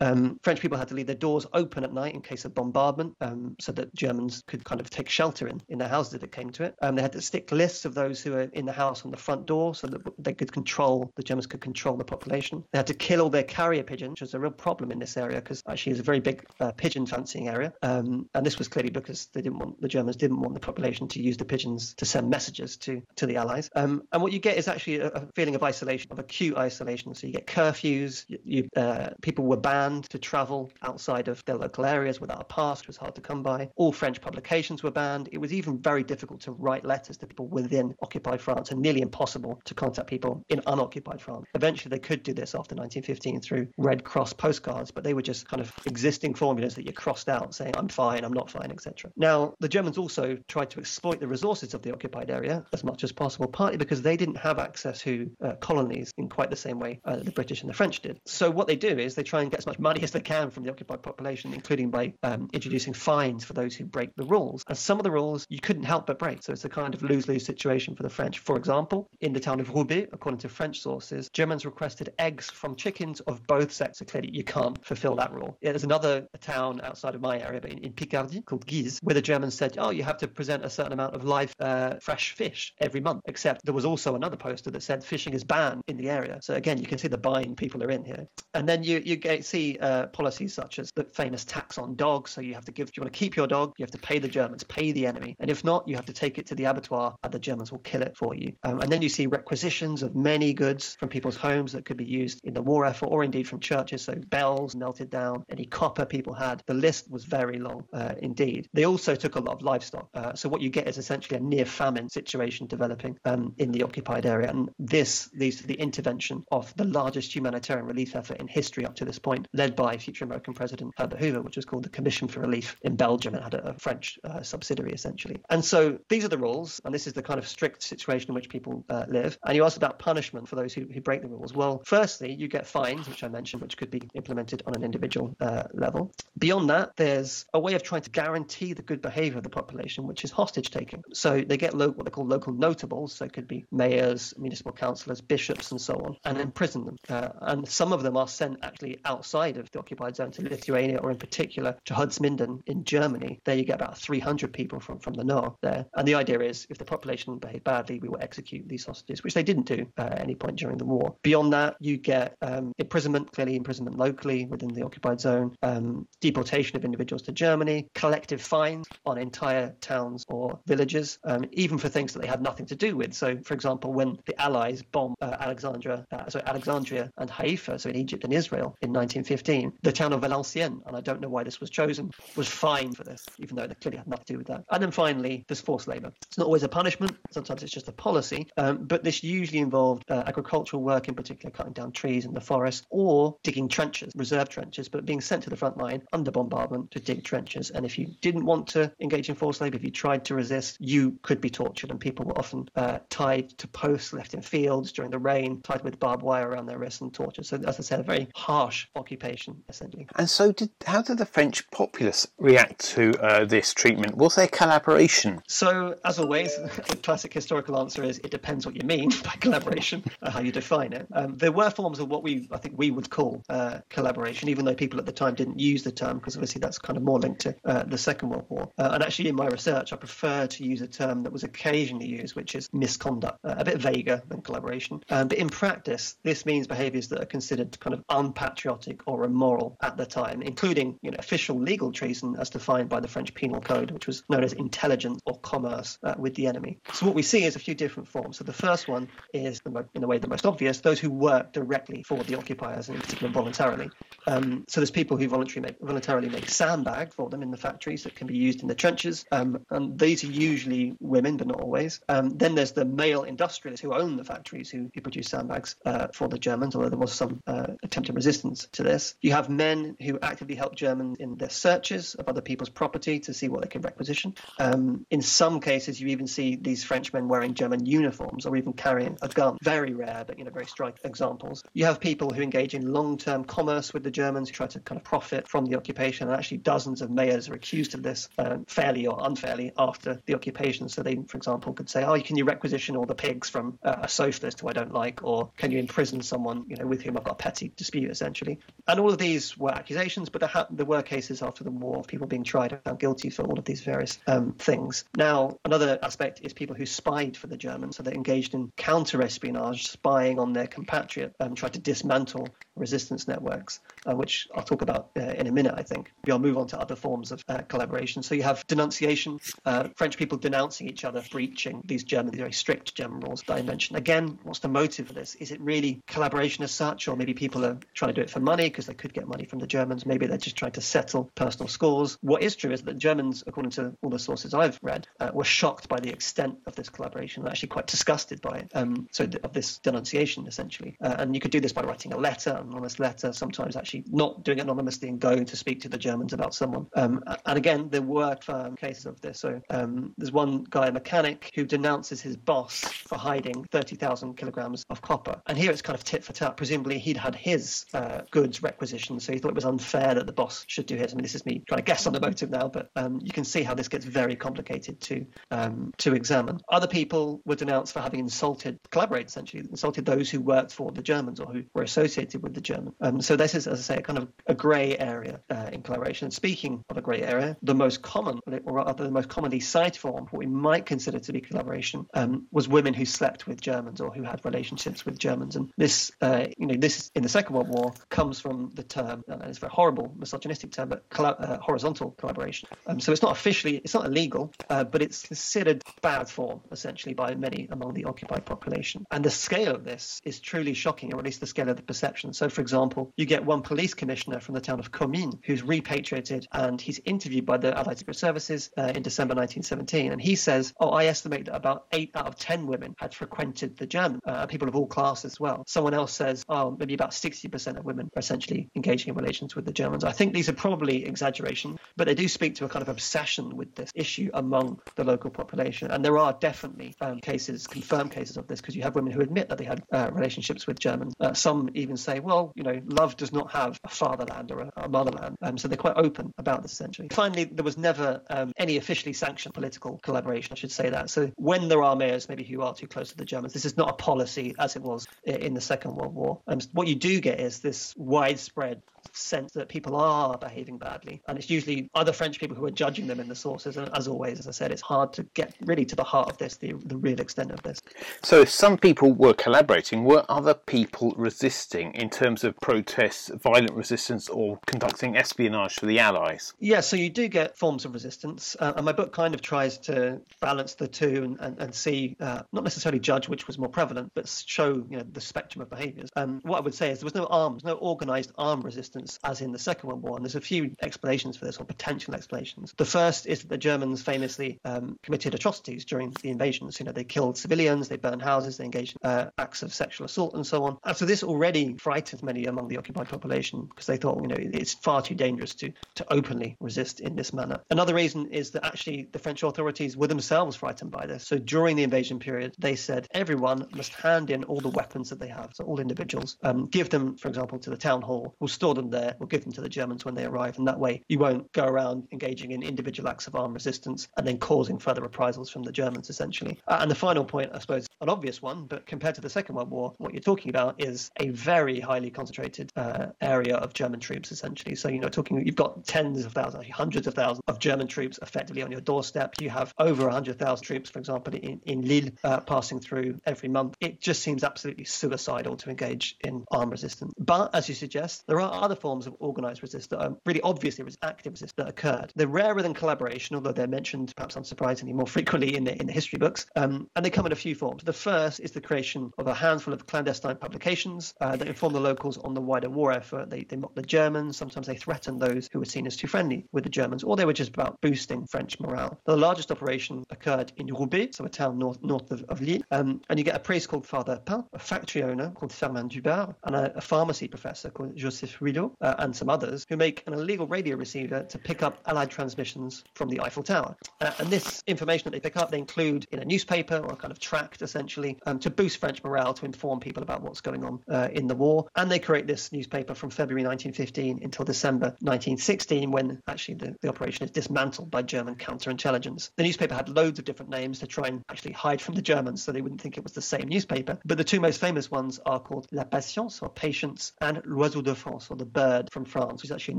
Um, 0.00 0.38
French 0.42 0.60
people 0.60 0.78
had 0.78 0.88
to 0.88 0.94
leave 0.94 1.06
their 1.06 1.16
doors 1.16 1.46
open 1.52 1.84
at 1.84 1.92
night 1.92 2.14
in 2.14 2.20
case 2.20 2.44
of 2.44 2.54
bombardment, 2.54 3.14
um, 3.20 3.56
so 3.60 3.72
that 3.72 3.94
Germans 3.94 4.42
could 4.46 4.64
kind 4.64 4.80
of 4.80 4.90
take 4.90 5.08
shelter 5.08 5.48
in, 5.48 5.60
in 5.68 5.78
their 5.78 5.88
houses 5.88 6.14
if 6.14 6.22
it 6.22 6.32
came 6.32 6.50
to 6.50 6.64
it. 6.64 6.74
Um, 6.82 6.94
they 6.94 7.02
had 7.02 7.12
to 7.12 7.20
stick 7.20 7.50
lists 7.52 7.84
of 7.84 7.94
those 7.94 8.22
who 8.22 8.32
were 8.32 8.50
in 8.52 8.66
the 8.66 8.72
house 8.72 9.04
on 9.04 9.10
the 9.10 9.16
front 9.16 9.46
door 9.46 9.74
so 9.74 9.86
that 9.86 10.00
they 10.18 10.32
could 10.32 10.52
control 10.52 11.12
the 11.16 11.22
Germans 11.22 11.46
could 11.46 11.60
control 11.60 11.96
the 11.96 12.04
population. 12.04 12.64
They 12.72 12.78
had 12.78 12.86
to 12.88 12.94
kill 12.94 13.20
all 13.20 13.30
their 13.30 13.42
carrier 13.42 13.82
pigeons, 13.82 14.12
which 14.12 14.20
was 14.22 14.34
a 14.34 14.40
real 14.40 14.50
problem 14.50 14.90
in 14.90 14.98
this 14.98 15.16
area 15.16 15.36
because 15.36 15.62
actually 15.68 15.91
it's 15.92 16.00
a 16.00 16.04
very 16.04 16.20
big 16.20 16.44
uh, 16.60 16.72
pigeon 16.72 17.06
fancying 17.06 17.48
area. 17.48 17.72
Um, 17.82 18.28
and 18.34 18.44
this 18.44 18.58
was 18.58 18.68
clearly 18.68 18.90
because 18.90 19.26
they 19.26 19.42
didn't 19.42 19.58
want 19.58 19.80
the 19.80 19.88
Germans 19.88 20.16
didn't 20.16 20.40
want 20.40 20.54
the 20.54 20.60
population 20.60 21.08
to 21.08 21.22
use 21.22 21.36
the 21.36 21.44
pigeons 21.44 21.94
to 21.94 22.04
send 22.04 22.30
messages 22.30 22.76
to 22.78 23.02
to 23.16 23.26
the 23.26 23.36
Allies. 23.36 23.70
Um, 23.74 24.02
and 24.12 24.22
what 24.22 24.32
you 24.32 24.38
get 24.38 24.56
is 24.56 24.68
actually 24.68 25.00
a, 25.00 25.08
a, 25.08 25.26
feeling 25.34 25.54
of 25.54 25.62
isolation, 25.62 26.10
of 26.12 26.18
acute 26.18 26.56
isolation. 26.56 27.14
So 27.14 27.26
you 27.26 27.32
get 27.32 27.46
curfews. 27.46 28.24
You, 28.28 28.38
you 28.44 28.68
uh, 28.76 29.10
people 29.20 29.44
were 29.44 29.56
banned 29.56 30.04
to 30.10 30.18
travel 30.18 30.70
outside 30.82 31.28
of 31.28 31.44
their 31.44 31.56
local 31.56 31.84
areas 31.84 32.20
without 32.20 32.40
a 32.40 32.44
pass, 32.44 32.80
which 32.80 32.88
was 32.88 32.96
hard 32.96 33.14
to 33.14 33.20
come 33.20 33.42
by. 33.42 33.70
All 33.76 33.92
French 33.92 34.20
publications 34.20 34.82
were 34.82 34.90
banned. 34.90 35.28
It 35.32 35.38
was 35.38 35.52
even 35.52 35.78
very 35.78 36.02
difficult 36.02 36.40
to 36.42 36.52
write 36.52 36.84
letters 36.84 37.16
to 37.18 37.26
people 37.26 37.46
within 37.46 37.94
occupied 38.02 38.40
France, 38.40 38.70
and 38.70 38.80
nearly 38.80 39.00
impossible 39.02 39.60
to 39.64 39.74
contact 39.74 40.08
people 40.08 40.44
in 40.48 40.60
unoccupied 40.66 41.20
France. 41.20 41.46
Eventually, 41.54 41.90
they 41.90 41.98
could 41.98 42.22
do 42.22 42.32
this 42.32 42.54
after 42.54 42.74
1915 42.74 43.40
through 43.40 43.68
Red 43.76 44.04
Cross 44.04 44.34
postcards, 44.34 44.90
but 44.90 45.04
they 45.04 45.14
were 45.14 45.22
just 45.22 45.48
kind 45.48 45.60
of 45.60 45.72
existing 45.86 46.34
formulas 46.34 46.74
that 46.76 46.86
you 46.86 46.92
crossed 46.92 47.28
out 47.28 47.54
saying, 47.54 47.74
I'm 47.76 47.88
fine, 47.88 48.24
I'm 48.24 48.32
not 48.32 48.50
fine, 48.50 48.70
etc. 48.70 49.10
Now, 49.16 49.54
the 49.60 49.68
Germans 49.68 49.98
also 49.98 50.38
tried 50.48 50.70
to 50.70 50.80
exploit 50.80 51.20
the 51.20 51.28
resources 51.28 51.74
of 51.74 51.82
the 51.82 51.92
occupied 51.92 52.30
area 52.30 52.64
as 52.72 52.84
much 52.84 53.04
as 53.04 53.12
possible, 53.12 53.48
partly 53.48 53.78
because 53.78 54.02
they 54.02 54.16
didn't 54.16 54.36
have 54.36 54.58
access 54.58 55.00
to 55.00 55.30
uh, 55.42 55.52
colonies 55.54 56.12
in 56.16 56.28
quite 56.28 56.50
the 56.50 56.56
same 56.56 56.78
way 56.78 57.00
uh, 57.04 57.16
the 57.16 57.30
British 57.30 57.62
and 57.62 57.70
the 57.70 57.74
French 57.74 58.00
did. 58.00 58.20
So, 58.26 58.50
what 58.50 58.66
they 58.66 58.76
do 58.76 58.88
is 58.88 59.14
they 59.14 59.22
try 59.22 59.42
and 59.42 59.50
get 59.50 59.58
as 59.58 59.66
much 59.66 59.78
money 59.78 60.02
as 60.02 60.10
they 60.10 60.20
can 60.20 60.50
from 60.50 60.64
the 60.64 60.70
occupied 60.70 61.02
population, 61.02 61.54
including 61.54 61.90
by 61.90 62.14
um, 62.22 62.48
introducing 62.52 62.92
fines 62.92 63.44
for 63.44 63.52
those 63.52 63.74
who 63.74 63.84
break 63.84 64.14
the 64.16 64.24
rules. 64.24 64.64
And 64.68 64.76
some 64.76 64.98
of 64.98 65.04
the 65.04 65.10
rules 65.10 65.46
you 65.48 65.60
couldn't 65.60 65.84
help 65.84 66.06
but 66.06 66.18
break. 66.18 66.42
So, 66.42 66.52
it's 66.52 66.64
a 66.64 66.68
kind 66.68 66.94
of 66.94 67.02
lose 67.02 67.28
lose 67.28 67.44
situation 67.44 67.94
for 67.94 68.02
the 68.02 68.10
French. 68.10 68.38
For 68.38 68.56
example, 68.56 69.08
in 69.20 69.32
the 69.32 69.40
town 69.40 69.60
of 69.60 69.70
Roubaix, 69.74 70.08
according 70.12 70.38
to 70.40 70.48
French 70.48 70.80
sources, 70.80 71.28
Germans 71.30 71.64
requested 71.64 72.12
eggs 72.18 72.50
from 72.50 72.76
chickens 72.76 73.20
of 73.20 73.46
both 73.46 73.72
sexes. 73.72 74.06
Clearly, 74.10 74.30
you 74.32 74.44
can't 74.44 74.84
fulfill 74.84 75.16
that 75.16 75.32
rule. 75.32 75.56
There's 75.72 75.84
another 75.84 76.26
town 76.40 76.80
outside 76.82 77.14
of 77.14 77.20
my 77.20 77.40
area, 77.40 77.60
but 77.60 77.70
in, 77.70 77.78
in 77.78 77.92
Picardy 77.92 78.42
called 78.42 78.66
Guise, 78.66 78.98
where 79.02 79.14
the 79.14 79.22
Germans 79.22 79.54
said, 79.54 79.76
oh, 79.78 79.90
you 79.90 80.02
have 80.02 80.18
to 80.18 80.28
present 80.28 80.64
a 80.64 80.70
certain 80.70 80.92
amount 80.92 81.14
of 81.14 81.24
live, 81.24 81.54
uh, 81.60 81.94
fresh 82.00 82.32
fish 82.32 82.74
every 82.80 83.00
month. 83.00 83.22
Except 83.26 83.64
there 83.64 83.74
was 83.74 83.84
also 83.84 84.14
another 84.14 84.36
poster 84.36 84.70
that 84.70 84.82
said 84.82 85.04
fishing 85.04 85.34
is 85.34 85.44
banned 85.44 85.82
in 85.88 85.96
the 85.96 86.10
area. 86.10 86.38
So 86.42 86.54
again, 86.54 86.78
you 86.78 86.86
can 86.86 86.98
see 86.98 87.08
the 87.08 87.18
buying 87.18 87.54
people 87.56 87.82
are 87.82 87.90
in 87.90 88.04
here. 88.04 88.26
And 88.54 88.68
then 88.68 88.82
you 88.82 89.02
you 89.04 89.16
get, 89.16 89.44
see 89.44 89.78
uh, 89.80 90.06
policies 90.08 90.54
such 90.54 90.78
as 90.78 90.90
the 90.94 91.04
famous 91.04 91.44
tax 91.44 91.78
on 91.78 91.94
dogs. 91.96 92.30
So 92.30 92.40
you 92.40 92.54
have 92.54 92.64
to 92.66 92.72
give, 92.72 92.88
if 92.88 92.96
you 92.96 93.02
want 93.02 93.12
to 93.12 93.18
keep 93.18 93.36
your 93.36 93.46
dog, 93.46 93.72
you 93.78 93.82
have 93.82 93.90
to 93.92 93.98
pay 93.98 94.18
the 94.18 94.28
Germans, 94.28 94.64
pay 94.64 94.92
the 94.92 95.06
enemy. 95.06 95.36
And 95.40 95.50
if 95.50 95.64
not, 95.64 95.86
you 95.88 95.96
have 95.96 96.06
to 96.06 96.12
take 96.12 96.38
it 96.38 96.46
to 96.46 96.54
the 96.54 96.64
abattoir 96.64 97.14
and 97.22 97.32
the 97.32 97.38
Germans 97.38 97.72
will 97.72 97.78
kill 97.80 98.02
it 98.02 98.16
for 98.16 98.34
you. 98.34 98.52
Um, 98.62 98.80
and 98.80 98.90
then 98.90 99.02
you 99.02 99.08
see 99.08 99.26
requisitions 99.26 100.02
of 100.02 100.14
many 100.14 100.52
goods 100.52 100.96
from 100.98 101.08
people's 101.08 101.36
homes 101.36 101.72
that 101.72 101.84
could 101.84 101.96
be 101.96 102.04
used 102.04 102.40
in 102.44 102.54
the 102.54 102.62
war 102.62 102.84
effort 102.84 103.06
or 103.06 103.24
indeed 103.24 103.48
from 103.48 103.60
churches. 103.60 104.02
So 104.02 104.14
bells 104.28 104.74
melted 104.74 105.10
down, 105.10 105.44
any 105.48 105.61
many 105.62 105.70
copper 105.70 106.04
people 106.04 106.34
had. 106.34 106.62
The 106.66 106.74
list 106.74 107.10
was 107.10 107.24
very 107.24 107.58
long 107.58 107.84
uh, 107.92 108.14
indeed. 108.18 108.68
They 108.72 108.84
also 108.84 109.14
took 109.14 109.36
a 109.36 109.40
lot 109.40 109.54
of 109.56 109.62
livestock. 109.62 110.08
Uh, 110.14 110.34
so 110.34 110.48
what 110.48 110.60
you 110.60 110.70
get 110.70 110.88
is 110.88 110.98
essentially 110.98 111.36
a 111.36 111.40
near 111.40 111.64
famine 111.64 112.08
situation 112.08 112.66
developing 112.66 113.18
um, 113.24 113.54
in 113.58 113.70
the 113.70 113.82
occupied 113.84 114.26
area. 114.26 114.50
And 114.50 114.70
this 114.78 115.30
leads 115.34 115.58
to 115.58 115.66
the 115.66 115.74
intervention 115.74 116.44
of 116.50 116.74
the 116.76 116.84
largest 116.84 117.34
humanitarian 117.34 117.86
relief 117.86 118.16
effort 118.16 118.38
in 118.38 118.48
history 118.48 118.84
up 118.84 118.96
to 118.96 119.04
this 119.04 119.18
point, 119.18 119.46
led 119.52 119.76
by 119.76 119.96
future 119.96 120.24
American 120.24 120.54
President 120.54 120.92
Herbert 120.96 121.20
Hoover, 121.20 121.42
which 121.42 121.56
was 121.56 121.64
called 121.64 121.84
the 121.84 121.90
Commission 121.90 122.26
for 122.28 122.40
Relief 122.40 122.76
in 122.82 122.96
Belgium 122.96 123.34
and 123.34 123.44
had 123.44 123.54
a, 123.54 123.68
a 123.68 123.74
French 123.78 124.18
uh, 124.24 124.42
subsidiary 124.42 124.92
essentially. 124.92 125.36
And 125.48 125.64
so 125.64 125.98
these 126.08 126.24
are 126.24 126.28
the 126.28 126.38
rules, 126.38 126.80
and 126.84 126.92
this 126.94 127.06
is 127.06 127.12
the 127.12 127.22
kind 127.22 127.38
of 127.38 127.46
strict 127.46 127.82
situation 127.82 128.30
in 128.30 128.34
which 128.34 128.48
people 128.48 128.84
uh, 128.88 129.04
live. 129.08 129.38
And 129.46 129.54
you 129.54 129.64
asked 129.64 129.76
about 129.76 129.98
punishment 129.98 130.48
for 130.48 130.56
those 130.56 130.74
who, 130.74 130.86
who 130.92 131.00
break 131.00 131.22
the 131.22 131.28
rules. 131.28 131.54
Well, 131.54 131.82
firstly, 131.84 132.32
you 132.32 132.48
get 132.48 132.66
fines, 132.66 133.08
which 133.08 133.22
I 133.22 133.28
mentioned, 133.28 133.62
which 133.62 133.76
could 133.76 133.90
be 133.90 134.02
implemented 134.14 134.62
on 134.66 134.74
an 134.74 134.82
individual 134.82 135.36
level. 135.72 136.12
Beyond 136.38 136.70
that, 136.70 136.96
there's 136.96 137.46
a 137.52 137.60
way 137.60 137.74
of 137.74 137.82
trying 137.82 138.02
to 138.02 138.10
guarantee 138.10 138.72
the 138.72 138.82
good 138.82 139.02
behavior 139.02 139.38
of 139.38 139.44
the 139.44 139.50
population, 139.50 140.06
which 140.06 140.24
is 140.24 140.30
hostage 140.30 140.70
taking. 140.70 141.02
So 141.12 141.40
they 141.40 141.56
get 141.56 141.74
lo- 141.74 141.90
what 141.90 142.04
they 142.04 142.10
call 142.10 142.26
local 142.26 142.52
notables, 142.52 143.14
so 143.14 143.24
it 143.24 143.32
could 143.32 143.46
be 143.46 143.64
mayors, 143.70 144.34
municipal 144.38 144.72
councillors, 144.72 145.20
bishops, 145.20 145.70
and 145.70 145.80
so 145.80 145.94
on, 145.94 146.16
and 146.24 146.38
imprison 146.38 146.84
them. 146.86 146.96
Uh, 147.08 147.28
and 147.42 147.68
some 147.68 147.92
of 147.92 148.02
them 148.02 148.16
are 148.16 148.28
sent 148.28 148.58
actually 148.62 148.98
outside 149.04 149.56
of 149.56 149.70
the 149.70 149.78
occupied 149.78 150.16
zone 150.16 150.30
to 150.32 150.42
Lithuania, 150.42 150.98
or 150.98 151.10
in 151.10 151.18
particular 151.18 151.76
to 151.84 151.94
Holzminden 151.94 152.60
in 152.66 152.84
Germany. 152.84 153.40
There 153.44 153.56
you 153.56 153.64
get 153.64 153.76
about 153.76 153.98
300 153.98 154.52
people 154.52 154.80
from, 154.80 154.98
from 154.98 155.14
the 155.14 155.24
north 155.24 155.54
there. 155.60 155.86
And 155.94 156.06
the 156.06 156.14
idea 156.14 156.40
is 156.40 156.66
if 156.70 156.78
the 156.78 156.84
population 156.84 157.38
behave 157.38 157.64
badly, 157.64 157.98
we 157.98 158.08
will 158.08 158.20
execute 158.20 158.68
these 158.68 158.86
hostages, 158.86 159.22
which 159.22 159.34
they 159.34 159.42
didn't 159.42 159.66
do 159.66 159.86
uh, 159.98 160.02
at 160.02 160.20
any 160.20 160.34
point 160.34 160.58
during 160.58 160.78
the 160.78 160.84
war. 160.84 161.16
Beyond 161.22 161.52
that, 161.52 161.76
you 161.80 161.96
get 161.96 162.36
um, 162.42 162.72
imprisonment, 162.78 163.32
clearly 163.32 163.56
imprisonment 163.56 163.98
locally 163.98 164.46
within 164.46 164.72
the 164.72 164.84
occupied 164.84 165.20
zone, 165.20 165.41
um, 165.62 166.06
deportation 166.20 166.76
of 166.76 166.84
individuals 166.84 167.22
to 167.22 167.32
Germany, 167.32 167.88
collective 167.94 168.40
fines 168.40 168.86
on 169.06 169.18
entire 169.18 169.74
towns 169.80 170.24
or 170.28 170.58
villages, 170.66 171.18
um, 171.24 171.44
even 171.52 171.78
for 171.78 171.88
things 171.88 172.12
that 172.12 172.20
they 172.22 172.28
had 172.28 172.42
nothing 172.42 172.66
to 172.66 172.76
do 172.76 172.96
with. 172.96 173.14
So, 173.14 173.38
for 173.44 173.54
example, 173.54 173.92
when 173.92 174.18
the 174.26 174.40
Allies 174.40 174.82
bombed 174.82 175.16
uh, 175.20 175.36
Alexandria, 175.40 176.04
uh, 176.12 176.28
sorry, 176.28 176.44
Alexandria 176.46 177.10
and 177.18 177.30
Haifa, 177.30 177.78
so 177.78 177.90
in 177.90 177.96
Egypt 177.96 178.24
and 178.24 178.32
Israel 178.32 178.76
in 178.82 178.92
1915, 178.92 179.72
the 179.82 179.92
town 179.92 180.12
of 180.12 180.20
Valenciennes, 180.20 180.82
and 180.86 180.96
I 180.96 181.00
don't 181.00 181.20
know 181.20 181.28
why 181.28 181.44
this 181.44 181.60
was 181.60 181.70
chosen, 181.70 182.10
was 182.36 182.48
fined 182.48 182.96
for 182.96 183.04
this, 183.04 183.26
even 183.38 183.56
though 183.56 183.66
they 183.66 183.74
clearly 183.74 183.98
had 183.98 184.06
nothing 184.06 184.24
to 184.26 184.32
do 184.34 184.38
with 184.38 184.46
that. 184.48 184.64
And 184.70 184.82
then 184.82 184.90
finally, 184.90 185.44
there's 185.48 185.60
forced 185.60 185.88
labour. 185.88 186.12
It's 186.28 186.38
not 186.38 186.46
always 186.46 186.62
a 186.62 186.68
punishment. 186.68 187.16
Sometimes 187.30 187.62
it's 187.62 187.72
just 187.72 187.88
a 187.88 187.92
policy, 187.92 188.46
um, 188.56 188.84
but 188.84 189.04
this 189.04 189.22
usually 189.22 189.60
involved 189.60 190.04
uh, 190.10 190.24
agricultural 190.26 190.82
work, 190.82 191.08
in 191.08 191.14
particular, 191.14 191.50
cutting 191.50 191.72
down 191.72 191.92
trees 191.92 192.24
in 192.24 192.34
the 192.34 192.40
forest 192.40 192.86
or 192.90 193.36
digging 193.42 193.68
trenches, 193.68 194.12
reserve 194.16 194.48
trenches, 194.48 194.88
but 194.88 195.04
being 195.04 195.20
sent 195.32 195.42
to 195.42 195.48
the 195.48 195.56
front 195.56 195.78
line 195.78 196.02
under 196.12 196.30
bombardment 196.30 196.90
to 196.90 197.00
dig 197.00 197.24
trenches. 197.24 197.70
And 197.70 197.86
if 197.86 197.98
you 197.98 198.06
didn't 198.20 198.44
want 198.44 198.66
to 198.68 198.92
engage 199.00 199.30
in 199.30 199.34
forced 199.34 199.62
labour, 199.62 199.76
if 199.76 199.82
you 199.82 199.90
tried 199.90 200.26
to 200.26 200.34
resist, 200.34 200.76
you 200.78 201.18
could 201.22 201.40
be 201.40 201.48
tortured. 201.48 201.90
And 201.90 201.98
people 201.98 202.26
were 202.26 202.38
often 202.38 202.68
uh, 202.76 202.98
tied 203.08 203.48
to 203.56 203.66
posts 203.68 204.12
left 204.12 204.34
in 204.34 204.42
fields 204.42 204.92
during 204.92 205.10
the 205.10 205.18
rain, 205.18 205.62
tied 205.62 205.82
with 205.84 205.98
barbed 205.98 206.22
wire 206.22 206.50
around 206.50 206.66
their 206.66 206.76
wrists 206.76 207.00
and 207.00 207.14
tortured. 207.14 207.46
So, 207.46 207.56
as 207.66 207.78
I 207.78 207.82
said, 207.82 208.00
a 208.00 208.02
very 208.02 208.28
harsh 208.34 208.88
occupation, 208.94 209.62
essentially. 209.70 210.06
And 210.16 210.28
so, 210.28 210.52
did 210.52 210.68
how 210.84 211.00
did 211.00 211.16
the 211.16 211.24
French 211.24 211.66
populace 211.70 212.28
react 212.36 212.84
to 212.90 213.14
uh, 213.22 213.46
this 213.46 213.72
treatment? 213.72 214.18
Was 214.18 214.34
there 214.34 214.48
collaboration? 214.48 215.40
So, 215.48 215.96
as 216.04 216.18
always, 216.18 216.54
the 216.88 216.98
classic 217.02 217.32
historical 217.32 217.80
answer 217.80 218.04
is 218.04 218.18
it 218.18 218.30
depends 218.30 218.66
what 218.66 218.76
you 218.76 218.86
mean 218.86 219.08
by 219.24 219.32
collaboration, 219.40 220.04
uh, 220.20 220.30
how 220.30 220.40
you 220.40 220.52
define 220.52 220.92
it. 220.92 221.06
Um, 221.14 221.38
there 221.38 221.52
were 221.52 221.70
forms 221.70 222.00
of 222.00 222.10
what 222.10 222.22
we, 222.22 222.50
I 222.52 222.58
think, 222.58 222.74
we 222.76 222.90
would 222.90 223.08
call 223.08 223.42
uh, 223.48 223.78
collaboration, 223.88 224.50
even 224.50 224.66
though 224.66 224.74
people 224.74 224.98
at 224.98 225.06
the 225.06 225.12
time 225.12 225.21
didn't 225.30 225.60
use 225.60 225.82
the 225.82 225.92
term, 225.92 226.18
because 226.18 226.36
obviously 226.36 226.60
that's 226.60 226.78
kind 226.78 226.96
of 226.96 227.02
more 227.02 227.18
linked 227.18 227.42
to 227.42 227.54
uh, 227.64 227.84
the 227.84 227.98
Second 227.98 228.30
World 228.30 228.46
War. 228.48 228.70
Uh, 228.78 228.90
and 228.92 229.02
actually, 229.02 229.28
in 229.28 229.36
my 229.36 229.46
research, 229.46 229.92
I 229.92 229.96
prefer 229.96 230.46
to 230.46 230.64
use 230.64 230.80
a 230.82 230.86
term 230.86 231.22
that 231.22 231.32
was 231.32 231.44
occasionally 231.44 232.06
used, 232.06 232.34
which 232.34 232.54
is 232.54 232.68
misconduct, 232.72 233.38
uh, 233.44 233.54
a 233.58 233.64
bit 233.64 233.78
vaguer 233.78 234.22
than 234.28 234.42
collaboration. 234.42 235.02
Um, 235.10 235.28
but 235.28 235.38
in 235.38 235.48
practice, 235.48 236.16
this 236.22 236.44
means 236.46 236.66
behaviours 236.66 237.08
that 237.08 237.20
are 237.20 237.26
considered 237.26 237.78
kind 237.80 237.94
of 237.94 238.04
unpatriotic 238.08 239.02
or 239.06 239.24
immoral 239.24 239.76
at 239.80 239.96
the 239.96 240.06
time, 240.06 240.42
including 240.42 240.98
you 241.02 241.10
know, 241.10 241.16
official 241.18 241.58
legal 241.58 241.92
treason 241.92 242.36
as 242.38 242.50
defined 242.50 242.88
by 242.88 243.00
the 243.00 243.08
French 243.08 243.34
Penal 243.34 243.60
Code, 243.60 243.90
which 243.90 244.06
was 244.06 244.22
known 244.28 244.44
as 244.44 244.52
intelligence 244.52 245.20
or 245.26 245.38
commerce 245.38 245.98
uh, 246.02 246.14
with 246.18 246.34
the 246.34 246.46
enemy. 246.46 246.78
So 246.92 247.06
what 247.06 247.14
we 247.14 247.22
see 247.22 247.44
is 247.44 247.56
a 247.56 247.58
few 247.58 247.74
different 247.74 248.08
forms. 248.08 248.38
So 248.38 248.44
the 248.44 248.52
first 248.52 248.88
one 248.88 249.08
is, 249.32 249.60
the, 249.60 249.84
in 249.94 250.04
a 250.04 250.06
way, 250.06 250.18
the 250.18 250.28
most 250.28 250.46
obvious: 250.46 250.80
those 250.80 251.00
who 251.00 251.10
work 251.10 251.52
directly 251.52 252.02
for 252.02 252.22
the 252.24 252.36
occupiers, 252.36 252.88
and 252.88 252.96
in 252.96 253.02
particular 253.02 253.32
voluntarily. 253.32 253.90
Um, 254.26 254.64
so 254.68 254.80
there's 254.80 254.90
people 254.90 255.11
who 255.16 255.28
voluntarily 255.28 255.68
make, 255.68 255.80
voluntarily 255.80 256.28
make 256.28 256.48
sandbags 256.48 257.14
for 257.14 257.28
them 257.28 257.42
in 257.42 257.50
the 257.50 257.56
factories 257.56 258.04
that 258.04 258.14
can 258.14 258.26
be 258.26 258.36
used 258.36 258.62
in 258.62 258.68
the 258.68 258.74
trenches, 258.74 259.24
um, 259.32 259.64
and 259.70 259.98
these 259.98 260.24
are 260.24 260.28
usually 260.28 260.96
women, 261.00 261.36
but 261.36 261.46
not 261.46 261.60
always. 261.60 262.00
Um, 262.08 262.30
then 262.30 262.54
there's 262.54 262.72
the 262.72 262.84
male 262.84 263.22
industrialists 263.22 263.82
who 263.82 263.94
own 263.94 264.16
the 264.16 264.24
factories 264.24 264.70
who, 264.70 264.90
who 264.94 265.00
produce 265.00 265.28
sandbags 265.28 265.76
uh, 265.84 266.08
for 266.12 266.28
the 266.28 266.38
Germans, 266.38 266.74
although 266.74 266.88
there 266.88 266.98
was 266.98 267.12
some 267.12 267.40
uh, 267.46 267.68
attempted 267.82 268.14
resistance 268.14 268.68
to 268.72 268.82
this. 268.82 269.14
You 269.20 269.32
have 269.32 269.48
men 269.48 269.96
who 270.00 270.18
actively 270.20 270.54
help 270.54 270.74
Germans 270.74 271.18
in 271.18 271.36
their 271.36 271.50
searches 271.50 272.14
of 272.14 272.28
other 272.28 272.40
people's 272.40 272.70
property 272.70 273.20
to 273.20 273.34
see 273.34 273.48
what 273.48 273.62
they 273.62 273.68
can 273.68 273.82
requisition. 273.82 274.34
Um, 274.58 275.06
in 275.10 275.22
some 275.22 275.60
cases, 275.60 276.00
you 276.00 276.08
even 276.08 276.26
see 276.26 276.56
these 276.56 276.84
Frenchmen 276.84 277.28
wearing 277.28 277.54
German 277.54 277.86
uniforms 277.86 278.46
or 278.46 278.56
even 278.56 278.72
carrying 278.72 279.18
a 279.22 279.28
gun. 279.28 279.58
Very 279.62 279.94
rare, 279.94 280.24
but 280.26 280.38
you 280.38 280.44
know, 280.44 280.50
very 280.50 280.66
striking 280.66 281.00
examples. 281.04 281.62
You 281.72 281.84
have 281.86 282.00
people 282.00 282.30
who 282.30 282.42
engage 282.42 282.74
in 282.74 282.92
long-term 282.92 283.44
commerce 283.44 283.92
with 283.92 284.04
the 284.04 284.10
Germans, 284.10 284.48
who 284.48 284.54
try 284.54 284.66
to 284.68 284.80
kind 284.92 285.00
of 285.00 285.04
profit 285.04 285.48
from 285.48 285.64
the 285.64 285.76
occupation, 285.76 286.28
and 286.28 286.36
actually 286.36 286.58
dozens 286.58 287.00
of 287.00 287.10
mayors 287.10 287.48
are 287.48 287.54
accused 287.54 287.94
of 287.94 288.02
this, 288.02 288.28
uh, 288.38 288.58
fairly 288.66 289.06
or 289.06 289.18
unfairly, 289.22 289.72
after 289.78 290.20
the 290.26 290.34
occupation. 290.34 290.88
So 290.88 291.02
they, 291.02 291.16
for 291.28 291.38
example, 291.38 291.72
could 291.72 291.88
say, 291.88 292.04
"Oh, 292.04 292.20
can 292.20 292.36
you 292.36 292.44
requisition 292.44 292.96
all 292.96 293.06
the 293.06 293.14
pigs 293.14 293.48
from 293.48 293.78
uh, 293.82 293.96
a 294.02 294.08
socialist 294.08 294.60
who 294.60 294.68
I 294.68 294.74
don't 294.74 294.92
like, 294.92 295.24
or 295.24 295.50
can 295.56 295.70
you 295.70 295.78
imprison 295.78 296.20
someone, 296.20 296.64
you 296.68 296.76
know, 296.76 296.86
with 296.86 297.02
whom 297.02 297.16
I've 297.16 297.24
got 297.24 297.32
a 297.32 297.42
petty 297.42 297.72
dispute, 297.74 298.10
essentially?" 298.10 298.58
And 298.86 299.00
all 299.00 299.10
of 299.10 299.18
these 299.18 299.56
were 299.56 299.70
accusations, 299.70 300.28
but 300.28 300.40
there, 300.40 300.48
ha- 300.48 300.66
there 300.70 300.86
were 300.86 301.02
cases 301.02 301.42
after 301.42 301.64
the 301.64 301.70
war 301.70 301.98
of 302.00 302.06
people 302.06 302.26
being 302.26 302.44
tried 302.44 302.72
and 302.72 302.82
found 302.82 302.98
guilty 302.98 303.30
for 303.30 303.44
all 303.44 303.58
of 303.58 303.64
these 303.64 303.80
various 303.80 304.18
um, 304.26 304.52
things. 304.58 305.04
Now, 305.16 305.58
another 305.64 305.98
aspect 306.02 306.40
is 306.42 306.52
people 306.52 306.76
who 306.76 306.84
spied 306.84 307.34
for 307.36 307.46
the 307.46 307.56
Germans, 307.56 307.96
so 307.96 308.02
they 308.02 308.12
engaged 308.12 308.52
in 308.52 308.70
counter-espionage, 308.76 309.88
spying 309.88 310.38
on 310.38 310.52
their 310.52 310.66
compatriot, 310.66 311.34
and 311.40 311.50
um, 311.50 311.54
tried 311.54 311.72
to 311.72 311.78
dismantle 311.78 312.48
resistance 312.76 313.28
networks, 313.28 313.80
uh, 314.06 314.14
which 314.14 314.48
I'll 314.54 314.62
talk 314.62 314.81
about 314.82 315.10
uh, 315.16 315.20
in 315.20 315.46
a 315.46 315.52
minute, 315.52 315.74
I 315.76 315.82
think. 315.82 316.12
We'll 316.26 316.38
move 316.38 316.58
on 316.58 316.66
to 316.68 316.80
other 316.80 316.96
forms 316.96 317.32
of 317.32 317.44
uh, 317.48 317.58
collaboration. 317.62 318.22
So 318.22 318.34
you 318.34 318.42
have 318.42 318.66
denunciation, 318.66 319.38
uh, 319.64 319.88
French 319.96 320.16
people 320.16 320.38
denouncing 320.38 320.88
each 320.88 321.04
other, 321.04 321.22
breaching 321.30 321.82
these 321.84 322.04
German, 322.04 322.32
these 322.32 322.40
very 322.40 322.52
strict 322.52 322.94
German 322.94 323.20
rules 323.20 323.42
that 323.46 323.54
I 323.58 323.62
mentioned. 323.62 323.98
Again, 323.98 324.38
what's 324.42 324.60
the 324.60 324.68
motive 324.68 325.08
for 325.08 325.12
this? 325.14 325.34
Is 325.36 325.50
it 325.50 325.60
really 325.60 326.02
collaboration 326.06 326.64
as 326.64 326.70
such, 326.70 327.08
or 327.08 327.16
maybe 327.16 327.34
people 327.34 327.64
are 327.64 327.78
trying 327.94 328.10
to 328.10 328.14
do 328.14 328.20
it 328.20 328.30
for 328.30 328.40
money 328.40 328.68
because 328.68 328.86
they 328.86 328.94
could 328.94 329.14
get 329.14 329.26
money 329.26 329.44
from 329.44 329.58
the 329.58 329.66
Germans? 329.66 330.06
Maybe 330.06 330.26
they're 330.26 330.38
just 330.38 330.56
trying 330.56 330.72
to 330.72 330.80
settle 330.80 331.30
personal 331.34 331.68
scores. 331.68 332.18
What 332.20 332.42
is 332.42 332.56
true 332.56 332.72
is 332.72 332.82
that 332.82 332.98
Germans, 332.98 333.44
according 333.46 333.70
to 333.72 333.96
all 334.02 334.10
the 334.10 334.18
sources 334.18 334.54
I've 334.54 334.78
read, 334.82 335.08
uh, 335.20 335.30
were 335.32 335.44
shocked 335.44 335.88
by 335.88 336.00
the 336.00 336.10
extent 336.10 336.58
of 336.66 336.74
this 336.74 336.88
collaboration 336.88 337.42
and 337.42 337.50
actually 337.50 337.68
quite 337.68 337.86
disgusted 337.86 338.40
by 338.40 338.58
it. 338.58 338.70
Um, 338.74 339.08
so 339.12 339.26
th- 339.26 339.42
of 339.42 339.52
this 339.52 339.78
denunciation, 339.78 340.46
essentially. 340.46 340.96
Uh, 341.00 341.16
and 341.18 341.34
you 341.34 341.40
could 341.40 341.50
do 341.50 341.60
this 341.60 341.72
by 341.72 341.82
writing 341.82 342.12
a 342.12 342.18
letter, 342.18 342.50
an 342.50 342.66
anonymous 342.68 342.98
letter, 342.98 343.32
sometimes 343.32 343.76
actually 343.76 344.04
not 344.10 344.44
doing 344.44 344.58
it 344.58 344.62
anonymously 344.72 345.08
and 345.08 345.20
going 345.20 345.44
to 345.44 345.56
speak 345.56 345.80
to 345.82 345.88
the 345.88 345.98
Germans 345.98 346.32
about 346.32 346.54
someone. 346.54 346.86
Um, 346.94 347.22
and 347.46 347.58
again, 347.58 347.88
there 347.90 348.02
were 348.02 348.36
cases 348.76 349.06
of 349.06 349.20
this. 349.20 349.40
So 349.40 349.60
um, 349.70 350.12
there's 350.18 350.32
one 350.32 350.64
guy, 350.68 350.88
a 350.88 350.92
mechanic, 350.92 351.50
who 351.54 351.64
denounces 351.64 352.20
his 352.20 352.36
boss 352.36 352.80
for 352.80 353.16
hiding 353.16 353.64
30,000 353.70 354.36
kilograms 354.36 354.84
of 354.90 355.02
copper. 355.02 355.40
And 355.46 355.56
here 355.56 355.70
it's 355.70 355.82
kind 355.82 355.96
of 355.96 356.04
tit 356.04 356.24
for 356.24 356.32
tat. 356.32 356.56
Presumably 356.56 356.98
he'd 356.98 357.16
had 357.16 357.34
his 357.34 357.86
uh, 357.94 358.22
goods 358.30 358.62
requisitioned, 358.62 359.22
so 359.22 359.32
he 359.32 359.38
thought 359.38 359.50
it 359.50 359.54
was 359.54 359.64
unfair 359.64 360.14
that 360.14 360.26
the 360.26 360.32
boss 360.32 360.64
should 360.68 360.86
do 360.86 360.96
his. 360.96 361.12
I 361.12 361.16
mean, 361.16 361.22
this 361.22 361.34
is 361.34 361.46
me 361.46 361.62
trying 361.68 361.78
to 361.78 361.84
guess 361.84 362.06
on 362.06 362.12
the 362.12 362.20
motive 362.20 362.50
now, 362.50 362.68
but 362.68 362.90
um, 362.96 363.20
you 363.22 363.32
can 363.32 363.44
see 363.44 363.62
how 363.62 363.74
this 363.74 363.88
gets 363.88 364.04
very 364.04 364.36
complicated 364.36 365.00
to 365.02 365.26
um, 365.50 365.92
to 365.98 366.14
examine. 366.14 366.58
Other 366.68 366.86
people 366.86 367.40
were 367.44 367.56
denounced 367.56 367.92
for 367.92 368.00
having 368.00 368.20
insulted, 368.20 368.78
collaborated 368.90 369.28
essentially, 369.28 369.62
insulted 369.70 370.04
those 370.04 370.30
who 370.30 370.40
worked 370.40 370.72
for 370.72 370.90
the 370.90 371.02
Germans 371.02 371.40
or 371.40 371.52
who 371.52 371.62
were 371.74 371.82
associated 371.82 372.42
with 372.42 372.54
the 372.54 372.60
Germans. 372.60 372.94
Um, 373.00 373.20
so 373.20 373.36
this 373.36 373.54
is, 373.54 373.66
as 373.66 373.78
I 373.78 373.82
say, 373.82 374.00
a 374.00 374.02
kind 374.02 374.18
of 374.18 374.28
a 374.46 374.54
grey 374.62 374.96
area 374.96 375.40
uh, 375.50 375.70
in 375.72 375.82
collaboration. 375.82 376.26
And 376.26 376.32
speaking 376.32 376.84
of 376.88 376.96
a 376.96 377.00
grey 377.00 377.20
area, 377.20 377.56
the 377.62 377.74
most 377.74 378.00
common, 378.00 378.38
or 378.62 378.74
rather 378.74 379.02
the 379.02 379.10
most 379.10 379.28
commonly 379.28 379.58
cited 379.58 379.96
form, 379.96 380.28
what 380.30 380.38
we 380.38 380.46
might 380.46 380.86
consider 380.86 381.18
to 381.18 381.32
be 381.32 381.40
collaboration, 381.40 382.06
um, 382.14 382.46
was 382.52 382.68
women 382.68 382.94
who 382.94 383.04
slept 383.04 383.48
with 383.48 383.60
Germans 383.60 384.00
or 384.00 384.14
who 384.14 384.22
had 384.22 384.40
relationships 384.44 385.04
with 385.04 385.18
Germans. 385.18 385.56
And 385.56 385.72
this, 385.76 386.12
uh, 386.20 386.46
you 386.56 386.68
know, 386.68 386.76
this 386.78 387.10
in 387.16 387.24
the 387.24 387.28
Second 387.28 387.56
World 387.56 387.70
War 387.70 387.92
comes 388.08 388.38
from 388.38 388.70
the 388.74 388.84
term, 388.84 389.24
and 389.26 389.42
it's 389.42 389.58
a 389.58 389.62
very 389.62 389.72
horrible, 389.72 390.14
misogynistic 390.16 390.70
term, 390.70 390.90
but 390.90 391.02
uh, 391.18 391.58
horizontal 391.58 392.12
collaboration. 392.12 392.68
Um, 392.86 393.00
so 393.00 393.10
it's 393.10 393.22
not 393.22 393.32
officially, 393.32 393.78
it's 393.78 393.94
not 393.94 394.06
illegal, 394.06 394.52
uh, 394.70 394.84
but 394.84 395.02
it's 395.02 395.22
considered 395.22 395.82
bad 396.02 396.28
form 396.28 396.60
essentially 396.70 397.14
by 397.14 397.34
many 397.34 397.66
among 397.72 397.94
the 397.94 398.04
occupied 398.04 398.44
population. 398.46 399.04
And 399.10 399.24
the 399.24 399.30
scale 399.30 399.74
of 399.74 399.82
this 399.82 400.20
is 400.24 400.38
truly 400.38 400.74
shocking, 400.74 401.12
or 401.14 401.18
at 401.18 401.24
least 401.24 401.40
the 401.40 401.48
scale 401.48 401.68
of 401.68 401.76
the 401.76 401.82
perception. 401.82 402.32
So, 402.32 402.48
for 402.48 402.60
example, 402.60 403.12
you 403.16 403.26
get 403.26 403.44
one 403.44 403.62
police 403.62 403.94
commissioner 403.94 404.38
from 404.38 404.51
from 404.52 404.60
the 404.60 404.66
town 404.66 404.80
of 404.80 404.92
Comines 404.92 405.38
who's 405.44 405.62
repatriated 405.62 406.46
and 406.52 406.78
he's 406.78 407.00
interviewed 407.06 407.46
by 407.46 407.56
the 407.56 407.74
Allied 407.74 407.98
Secret 407.98 408.16
Services 408.18 408.70
uh, 408.76 408.92
in 408.94 409.02
December 409.02 409.34
1917. 409.34 410.12
And 410.12 410.20
he 410.20 410.36
says, 410.36 410.74
Oh, 410.78 410.90
I 410.90 411.06
estimate 411.06 411.46
that 411.46 411.54
about 411.54 411.86
eight 411.92 412.10
out 412.14 412.26
of 412.26 412.36
10 412.36 412.66
women 412.66 412.94
had 412.98 413.14
frequented 413.14 413.78
the 413.78 413.86
German, 413.86 414.20
uh, 414.26 414.46
people 414.46 414.68
of 414.68 414.76
all 414.76 414.86
classes 414.86 415.32
as 415.32 415.40
well. 415.40 415.64
Someone 415.66 415.94
else 415.94 416.12
says, 416.12 416.44
Oh, 416.50 416.76
maybe 416.78 416.92
about 416.92 417.12
60% 417.12 417.78
of 417.78 417.84
women 417.86 418.10
are 418.14 418.18
essentially 418.18 418.68
engaging 418.76 419.08
in 419.08 419.14
relations 419.14 419.56
with 419.56 419.64
the 419.64 419.72
Germans. 419.72 420.04
I 420.04 420.12
think 420.12 420.34
these 420.34 420.50
are 420.50 420.54
probably 420.54 421.06
exaggerations, 421.06 421.78
but 421.96 422.06
they 422.06 422.14
do 422.14 422.28
speak 422.28 422.56
to 422.56 422.66
a 422.66 422.68
kind 422.68 422.82
of 422.82 422.90
obsession 422.90 423.56
with 423.56 423.74
this 423.74 423.90
issue 423.94 424.30
among 424.34 424.80
the 424.96 425.04
local 425.04 425.30
population. 425.30 425.90
And 425.90 426.04
there 426.04 426.18
are 426.18 426.34
definitely 426.34 426.94
um, 427.00 427.20
cases, 427.20 427.66
confirmed 427.66 428.10
cases 428.10 428.36
of 428.36 428.48
this, 428.48 428.60
because 428.60 428.76
you 428.76 428.82
have 428.82 428.96
women 428.96 429.12
who 429.12 429.22
admit 429.22 429.48
that 429.48 429.56
they 429.56 429.64
had 429.64 429.82
uh, 429.90 430.10
relationships 430.12 430.66
with 430.66 430.78
Germans. 430.78 431.14
Uh, 431.18 431.32
some 431.32 431.70
even 431.72 431.96
say, 431.96 432.20
well, 432.20 432.52
you 432.54 432.64
know, 432.64 432.78
love 432.84 433.16
does 433.16 433.32
not 433.32 433.50
have 433.52 433.80
a 433.84 433.88
fatherland 433.88 434.41
or 434.50 434.62
a, 434.62 434.72
a 434.76 434.88
motherland. 434.88 435.36
Um, 435.42 435.58
so 435.58 435.68
they're 435.68 435.76
quite 435.76 435.96
open 435.96 436.32
about 436.38 436.62
this 436.62 436.72
essentially. 436.72 437.08
Finally, 437.10 437.44
there 437.44 437.64
was 437.64 437.78
never 437.78 438.22
um, 438.30 438.52
any 438.56 438.76
officially 438.76 439.12
sanctioned 439.12 439.54
political 439.54 439.98
collaboration, 439.98 440.52
I 440.52 440.56
should 440.56 440.72
say 440.72 440.90
that. 440.90 441.10
So 441.10 441.30
when 441.36 441.68
there 441.68 441.82
are 441.82 441.96
mayors 441.96 442.28
maybe 442.28 442.44
who 442.44 442.62
are 442.62 442.74
too 442.74 442.86
close 442.86 443.10
to 443.10 443.16
the 443.16 443.24
Germans, 443.24 443.52
this 443.52 443.64
is 443.64 443.76
not 443.76 443.90
a 443.90 443.94
policy 443.94 444.54
as 444.58 444.76
it 444.76 444.82
was 444.82 445.06
in 445.24 445.54
the 445.54 445.60
Second 445.60 445.94
World 445.94 446.14
War. 446.14 446.40
Um, 446.46 446.60
what 446.72 446.88
you 446.88 446.94
do 446.94 447.20
get 447.20 447.40
is 447.40 447.60
this 447.60 447.94
widespread 447.96 448.82
sense 449.12 449.52
that 449.52 449.68
people 449.68 449.96
are 449.96 450.38
behaving 450.38 450.78
badly. 450.78 451.22
And 451.28 451.38
it's 451.38 451.50
usually 451.50 451.90
other 451.94 452.12
French 452.12 452.38
people 452.38 452.56
who 452.56 452.64
are 452.64 452.70
judging 452.70 453.06
them 453.06 453.20
in 453.20 453.28
the 453.28 453.34
sources. 453.34 453.76
And 453.76 453.88
as 453.94 454.08
always, 454.08 454.38
as 454.38 454.48
I 454.48 454.50
said, 454.50 454.70
it's 454.70 454.82
hard 454.82 455.12
to 455.14 455.22
get 455.34 455.54
really 455.62 455.84
to 455.86 455.96
the 455.96 456.04
heart 456.04 456.30
of 456.30 456.38
this, 456.38 456.56
the, 456.56 456.74
the 456.86 456.96
real 456.96 457.20
extent 457.20 457.50
of 457.50 457.62
this. 457.62 457.80
So 458.22 458.40
if 458.40 458.50
some 458.50 458.78
people 458.78 459.12
were 459.12 459.34
collaborating, 459.34 460.04
were 460.04 460.24
other 460.28 460.54
people 460.54 461.14
resisting 461.16 461.94
in 461.94 462.10
terms 462.10 462.44
of 462.44 462.58
protests, 462.60 463.30
violent 463.42 463.72
resistance, 463.72 464.28
or 464.28 464.58
conducting 464.66 465.16
espionage 465.16 465.74
for 465.74 465.86
the 465.86 465.98
Allies? 465.98 466.54
Yeah, 466.60 466.80
so 466.80 466.96
you 466.96 467.10
do 467.10 467.28
get 467.28 467.58
forms 467.58 467.84
of 467.84 467.92
resistance. 467.94 468.56
Uh, 468.58 468.72
and 468.76 468.84
my 468.84 468.92
book 468.92 469.12
kind 469.12 469.34
of 469.34 469.42
tries 469.42 469.78
to 469.78 470.20
balance 470.40 470.74
the 470.74 470.88
two 470.88 471.22
and, 471.24 471.40
and, 471.40 471.58
and 471.58 471.74
see, 471.74 472.16
uh, 472.20 472.42
not 472.52 472.64
necessarily 472.64 473.00
judge 473.00 473.28
which 473.28 473.46
was 473.46 473.58
more 473.58 473.68
prevalent, 473.68 474.12
but 474.14 474.28
show 474.28 474.84
you 474.90 474.96
know 474.98 475.04
the 475.12 475.20
spectrum 475.20 475.62
of 475.62 475.70
behaviours. 475.70 476.10
Um, 476.16 476.40
what 476.42 476.58
I 476.58 476.60
would 476.60 476.74
say 476.74 476.90
is 476.90 477.00
there 477.00 477.06
was 477.06 477.14
no 477.14 477.26
arms, 477.26 477.64
no 477.64 477.76
organised 477.78 478.32
armed 478.38 478.64
resistance 478.64 478.91
as 479.24 479.40
in 479.40 479.52
the 479.52 479.58
Second 479.58 479.88
World 479.88 480.02
War. 480.02 480.16
And 480.16 480.24
there's 480.24 480.34
a 480.34 480.40
few 480.40 480.74
explanations 480.82 481.36
for 481.36 481.44
this, 481.44 481.58
or 481.58 481.64
potential 481.64 482.14
explanations. 482.14 482.74
The 482.76 482.84
first 482.84 483.26
is 483.26 483.42
that 483.42 483.48
the 483.48 483.58
Germans 483.58 484.02
famously 484.02 484.60
um, 484.64 484.98
committed 485.02 485.34
atrocities 485.34 485.84
during 485.84 486.10
the 486.22 486.30
invasions. 486.30 486.78
You 486.78 486.86
know, 486.86 486.92
they 486.92 487.04
killed 487.04 487.38
civilians, 487.38 487.88
they 487.88 487.96
burned 487.96 488.22
houses, 488.22 488.56
they 488.56 488.64
engaged 488.64 488.96
in 489.02 489.10
uh, 489.10 489.30
acts 489.38 489.62
of 489.62 489.72
sexual 489.72 490.06
assault, 490.06 490.34
and 490.34 490.46
so 490.46 490.64
on. 490.64 490.78
And 490.84 490.96
so 490.96 491.04
this 491.04 491.22
already 491.22 491.76
frightened 491.78 492.22
many 492.22 492.46
among 492.46 492.68
the 492.68 492.76
occupied 492.76 493.08
population 493.08 493.66
because 493.66 493.86
they 493.86 493.96
thought, 493.96 494.22
you 494.22 494.28
know, 494.28 494.36
it's 494.38 494.74
far 494.74 495.02
too 495.02 495.14
dangerous 495.14 495.54
to 495.56 495.72
to 495.94 496.12
openly 496.12 496.56
resist 496.60 497.00
in 497.00 497.16
this 497.16 497.32
manner. 497.32 497.60
Another 497.70 497.94
reason 497.94 498.26
is 498.26 498.50
that 498.52 498.64
actually 498.64 499.08
the 499.12 499.18
French 499.18 499.42
authorities 499.42 499.96
were 499.96 500.06
themselves 500.06 500.56
frightened 500.56 500.90
by 500.90 501.06
this. 501.06 501.26
So 501.26 501.38
during 501.38 501.76
the 501.76 501.82
invasion 501.82 502.18
period, 502.18 502.54
they 502.58 502.76
said 502.76 503.08
everyone 503.12 503.66
must 503.74 503.92
hand 503.94 504.30
in 504.30 504.44
all 504.44 504.60
the 504.60 504.68
weapons 504.68 505.10
that 505.10 505.20
they 505.20 505.28
have. 505.28 505.50
So 505.54 505.64
all 505.64 505.80
individuals, 505.80 506.36
um, 506.42 506.66
give 506.66 506.90
them, 506.90 507.16
for 507.16 507.28
example, 507.28 507.58
to 507.60 507.70
the 507.70 507.76
town 507.76 508.02
hall. 508.02 508.34
We'll 508.40 508.48
store 508.48 508.74
them 508.74 508.81
there. 508.90 509.16
We'll 509.18 509.28
give 509.28 509.44
them 509.44 509.52
to 509.52 509.60
the 509.60 509.68
Germans 509.68 510.04
when 510.04 510.14
they 510.14 510.24
arrive. 510.24 510.58
And 510.58 510.68
that 510.68 510.78
way, 510.78 511.02
you 511.08 511.18
won't 511.18 511.52
go 511.52 511.64
around 511.64 512.08
engaging 512.12 512.52
in 512.52 512.62
individual 512.62 513.08
acts 513.08 513.26
of 513.26 513.34
armed 513.34 513.54
resistance 513.54 514.08
and 514.16 514.26
then 514.26 514.38
causing 514.38 514.78
further 514.78 515.02
reprisals 515.02 515.50
from 515.50 515.62
the 515.62 515.72
Germans, 515.72 516.10
essentially. 516.10 516.58
Uh, 516.66 516.78
and 516.80 516.90
the 516.90 516.94
final 516.94 517.24
point, 517.24 517.50
I 517.54 517.58
suppose, 517.58 517.86
an 518.00 518.08
obvious 518.08 518.42
one, 518.42 518.66
but 518.66 518.86
compared 518.86 519.14
to 519.16 519.20
the 519.20 519.30
Second 519.30 519.54
World 519.54 519.70
War, 519.70 519.94
what 519.98 520.12
you're 520.12 520.20
talking 520.20 520.50
about 520.50 520.82
is 520.82 521.10
a 521.20 521.28
very 521.30 521.80
highly 521.80 522.10
concentrated 522.10 522.70
uh, 522.76 523.06
area 523.20 523.56
of 523.56 523.72
German 523.74 524.00
troops, 524.00 524.32
essentially. 524.32 524.74
So, 524.74 524.88
you 524.88 525.00
know, 525.00 525.08
talking, 525.08 525.44
you've 525.46 525.56
got 525.56 525.84
tens 525.84 526.24
of 526.24 526.32
thousands, 526.32 526.68
hundreds 526.68 527.06
of 527.06 527.14
thousands 527.14 527.42
of 527.48 527.58
German 527.58 527.86
troops 527.86 528.18
effectively 528.22 528.62
on 528.62 528.70
your 528.70 528.80
doorstep. 528.80 529.34
You 529.40 529.50
have 529.50 529.72
over 529.78 530.04
100,000 530.04 530.64
troops, 530.64 530.90
for 530.90 530.98
example, 530.98 531.34
in, 531.34 531.60
in 531.64 531.82
Lille 531.82 532.10
uh, 532.24 532.40
passing 532.40 532.80
through 532.80 533.20
every 533.24 533.48
month. 533.48 533.76
It 533.80 534.00
just 534.00 534.22
seems 534.22 534.44
absolutely 534.44 534.84
suicidal 534.84 535.56
to 535.56 535.70
engage 535.70 536.16
in 536.20 536.44
armed 536.50 536.72
resistance. 536.72 537.12
But 537.18 537.54
as 537.54 537.68
you 537.68 537.74
suggest, 537.74 538.26
there 538.26 538.40
are 538.40 538.64
other 538.64 538.71
forms 538.76 539.06
of 539.06 539.14
organized 539.18 539.62
resistance 539.62 539.88
that 539.88 540.04
are 540.04 540.16
really 540.26 540.40
obviously 540.42 540.84
active 541.02 541.32
resistance 541.32 541.54
that 541.56 541.68
occurred. 541.68 542.12
They're 542.14 542.26
rarer 542.26 542.62
than 542.62 542.74
collaboration, 542.74 543.36
although 543.36 543.52
they're 543.52 543.66
mentioned 543.66 544.12
perhaps 544.16 544.36
unsurprisingly 544.36 544.94
more 544.94 545.06
frequently 545.06 545.56
in 545.56 545.64
the, 545.64 545.80
in 545.80 545.86
the 545.86 545.92
history 545.92 546.18
books. 546.18 546.46
Um, 546.56 546.88
and 546.96 547.04
they 547.04 547.10
come 547.10 547.26
in 547.26 547.32
a 547.32 547.36
few 547.36 547.54
forms. 547.54 547.82
The 547.84 547.92
first 547.92 548.40
is 548.40 548.52
the 548.52 548.60
creation 548.60 549.12
of 549.18 549.26
a 549.26 549.34
handful 549.34 549.74
of 549.74 549.86
clandestine 549.86 550.36
publications 550.36 551.14
uh, 551.20 551.36
that 551.36 551.48
inform 551.48 551.72
the 551.72 551.80
locals 551.80 552.18
on 552.18 552.34
the 552.34 552.40
wider 552.40 552.70
war 552.70 552.92
effort. 552.92 553.30
They, 553.30 553.44
they 553.44 553.56
mock 553.56 553.74
the 553.74 553.82
Germans, 553.82 554.36
sometimes 554.36 554.66
they 554.66 554.76
threaten 554.76 555.18
those 555.18 555.48
who 555.52 555.58
were 555.58 555.64
seen 555.64 555.86
as 555.86 555.96
too 555.96 556.06
friendly 556.06 556.46
with 556.52 556.64
the 556.64 556.70
Germans, 556.70 557.04
or 557.04 557.16
they 557.16 557.24
were 557.24 557.32
just 557.32 557.50
about 557.50 557.80
boosting 557.80 558.26
French 558.26 558.58
morale. 558.60 558.98
The 559.06 559.16
largest 559.16 559.50
operation 559.50 560.04
occurred 560.10 560.52
in 560.56 560.66
Roubaix, 560.66 561.16
so 561.16 561.24
a 561.24 561.28
town 561.28 561.58
north 561.58 561.82
north 561.82 562.10
of, 562.10 562.24
of 562.28 562.40
Lille, 562.40 562.62
um, 562.70 563.00
and 563.08 563.18
you 563.18 563.24
get 563.24 563.36
a 563.36 563.40
priest 563.40 563.68
called 563.68 563.86
Father 563.86 564.20
Pin, 564.24 564.44
a 564.52 564.58
factory 564.58 565.02
owner 565.02 565.30
called 565.30 565.52
Firmin 565.52 565.88
Dubar, 565.88 566.34
and 566.44 566.54
a, 566.54 566.76
a 566.76 566.80
pharmacy 566.80 567.28
professor 567.28 567.70
called 567.70 567.96
Joseph 567.96 568.40
Rideau, 568.40 568.61
uh, 568.80 568.94
and 568.98 569.14
some 569.14 569.28
others 569.28 569.66
who 569.68 569.76
make 569.76 570.02
an 570.06 570.12
illegal 570.12 570.46
radio 570.46 570.76
receiver 570.76 571.24
to 571.24 571.38
pick 571.38 571.62
up 571.62 571.82
Allied 571.86 572.10
transmissions 572.10 572.84
from 572.94 573.08
the 573.08 573.20
Eiffel 573.20 573.42
Tower. 573.42 573.76
Uh, 574.00 574.12
and 574.18 574.28
this 574.28 574.62
information 574.66 575.04
that 575.04 575.10
they 575.10 575.20
pick 575.20 575.36
up, 575.36 575.50
they 575.50 575.58
include 575.58 576.06
in 576.12 576.18
a 576.18 576.24
newspaper 576.24 576.76
or 576.76 576.92
a 576.92 576.96
kind 576.96 577.10
of 577.10 577.18
tract, 577.18 577.62
essentially, 577.62 578.18
um, 578.26 578.38
to 578.38 578.50
boost 578.50 578.78
French 578.78 579.02
morale, 579.02 579.34
to 579.34 579.44
inform 579.44 579.80
people 579.80 580.02
about 580.02 580.22
what's 580.22 580.40
going 580.40 580.64
on 580.64 580.80
uh, 580.88 581.08
in 581.12 581.26
the 581.26 581.34
war. 581.34 581.66
And 581.76 581.90
they 581.90 581.98
create 581.98 582.26
this 582.26 582.52
newspaper 582.52 582.94
from 582.94 583.10
February 583.10 583.44
1915 583.44 584.20
until 584.22 584.44
December 584.44 584.86
1916, 585.00 585.90
when 585.90 586.20
actually 586.26 586.54
the, 586.54 586.76
the 586.80 586.88
operation 586.88 587.24
is 587.24 587.30
dismantled 587.30 587.90
by 587.90 588.02
German 588.02 588.36
counterintelligence. 588.36 589.30
The 589.36 589.42
newspaper 589.42 589.74
had 589.74 589.88
loads 589.88 590.18
of 590.18 590.24
different 590.24 590.50
names 590.50 590.80
to 590.80 590.86
try 590.86 591.08
and 591.08 591.22
actually 591.28 591.52
hide 591.52 591.80
from 591.80 591.94
the 591.94 592.02
Germans 592.02 592.42
so 592.42 592.52
they 592.52 592.60
wouldn't 592.60 592.80
think 592.80 592.96
it 592.96 593.04
was 593.04 593.12
the 593.12 593.22
same 593.22 593.48
newspaper. 593.48 593.98
But 594.04 594.18
the 594.18 594.24
two 594.24 594.40
most 594.40 594.60
famous 594.60 594.90
ones 594.90 595.20
are 595.24 595.40
called 595.40 595.66
La 595.72 595.84
Patience, 595.84 596.40
or 596.42 596.48
Patience, 596.48 597.12
and 597.20 597.42
L'Oiseau 597.44 597.82
de 597.82 597.94
France, 597.94 598.28
or 598.30 598.36
the 598.36 598.44
bird 598.52 598.88
from 598.92 599.04
France, 599.04 599.42
which 599.42 599.44
is 599.44 599.52
actually 599.52 599.74
a 599.74 599.78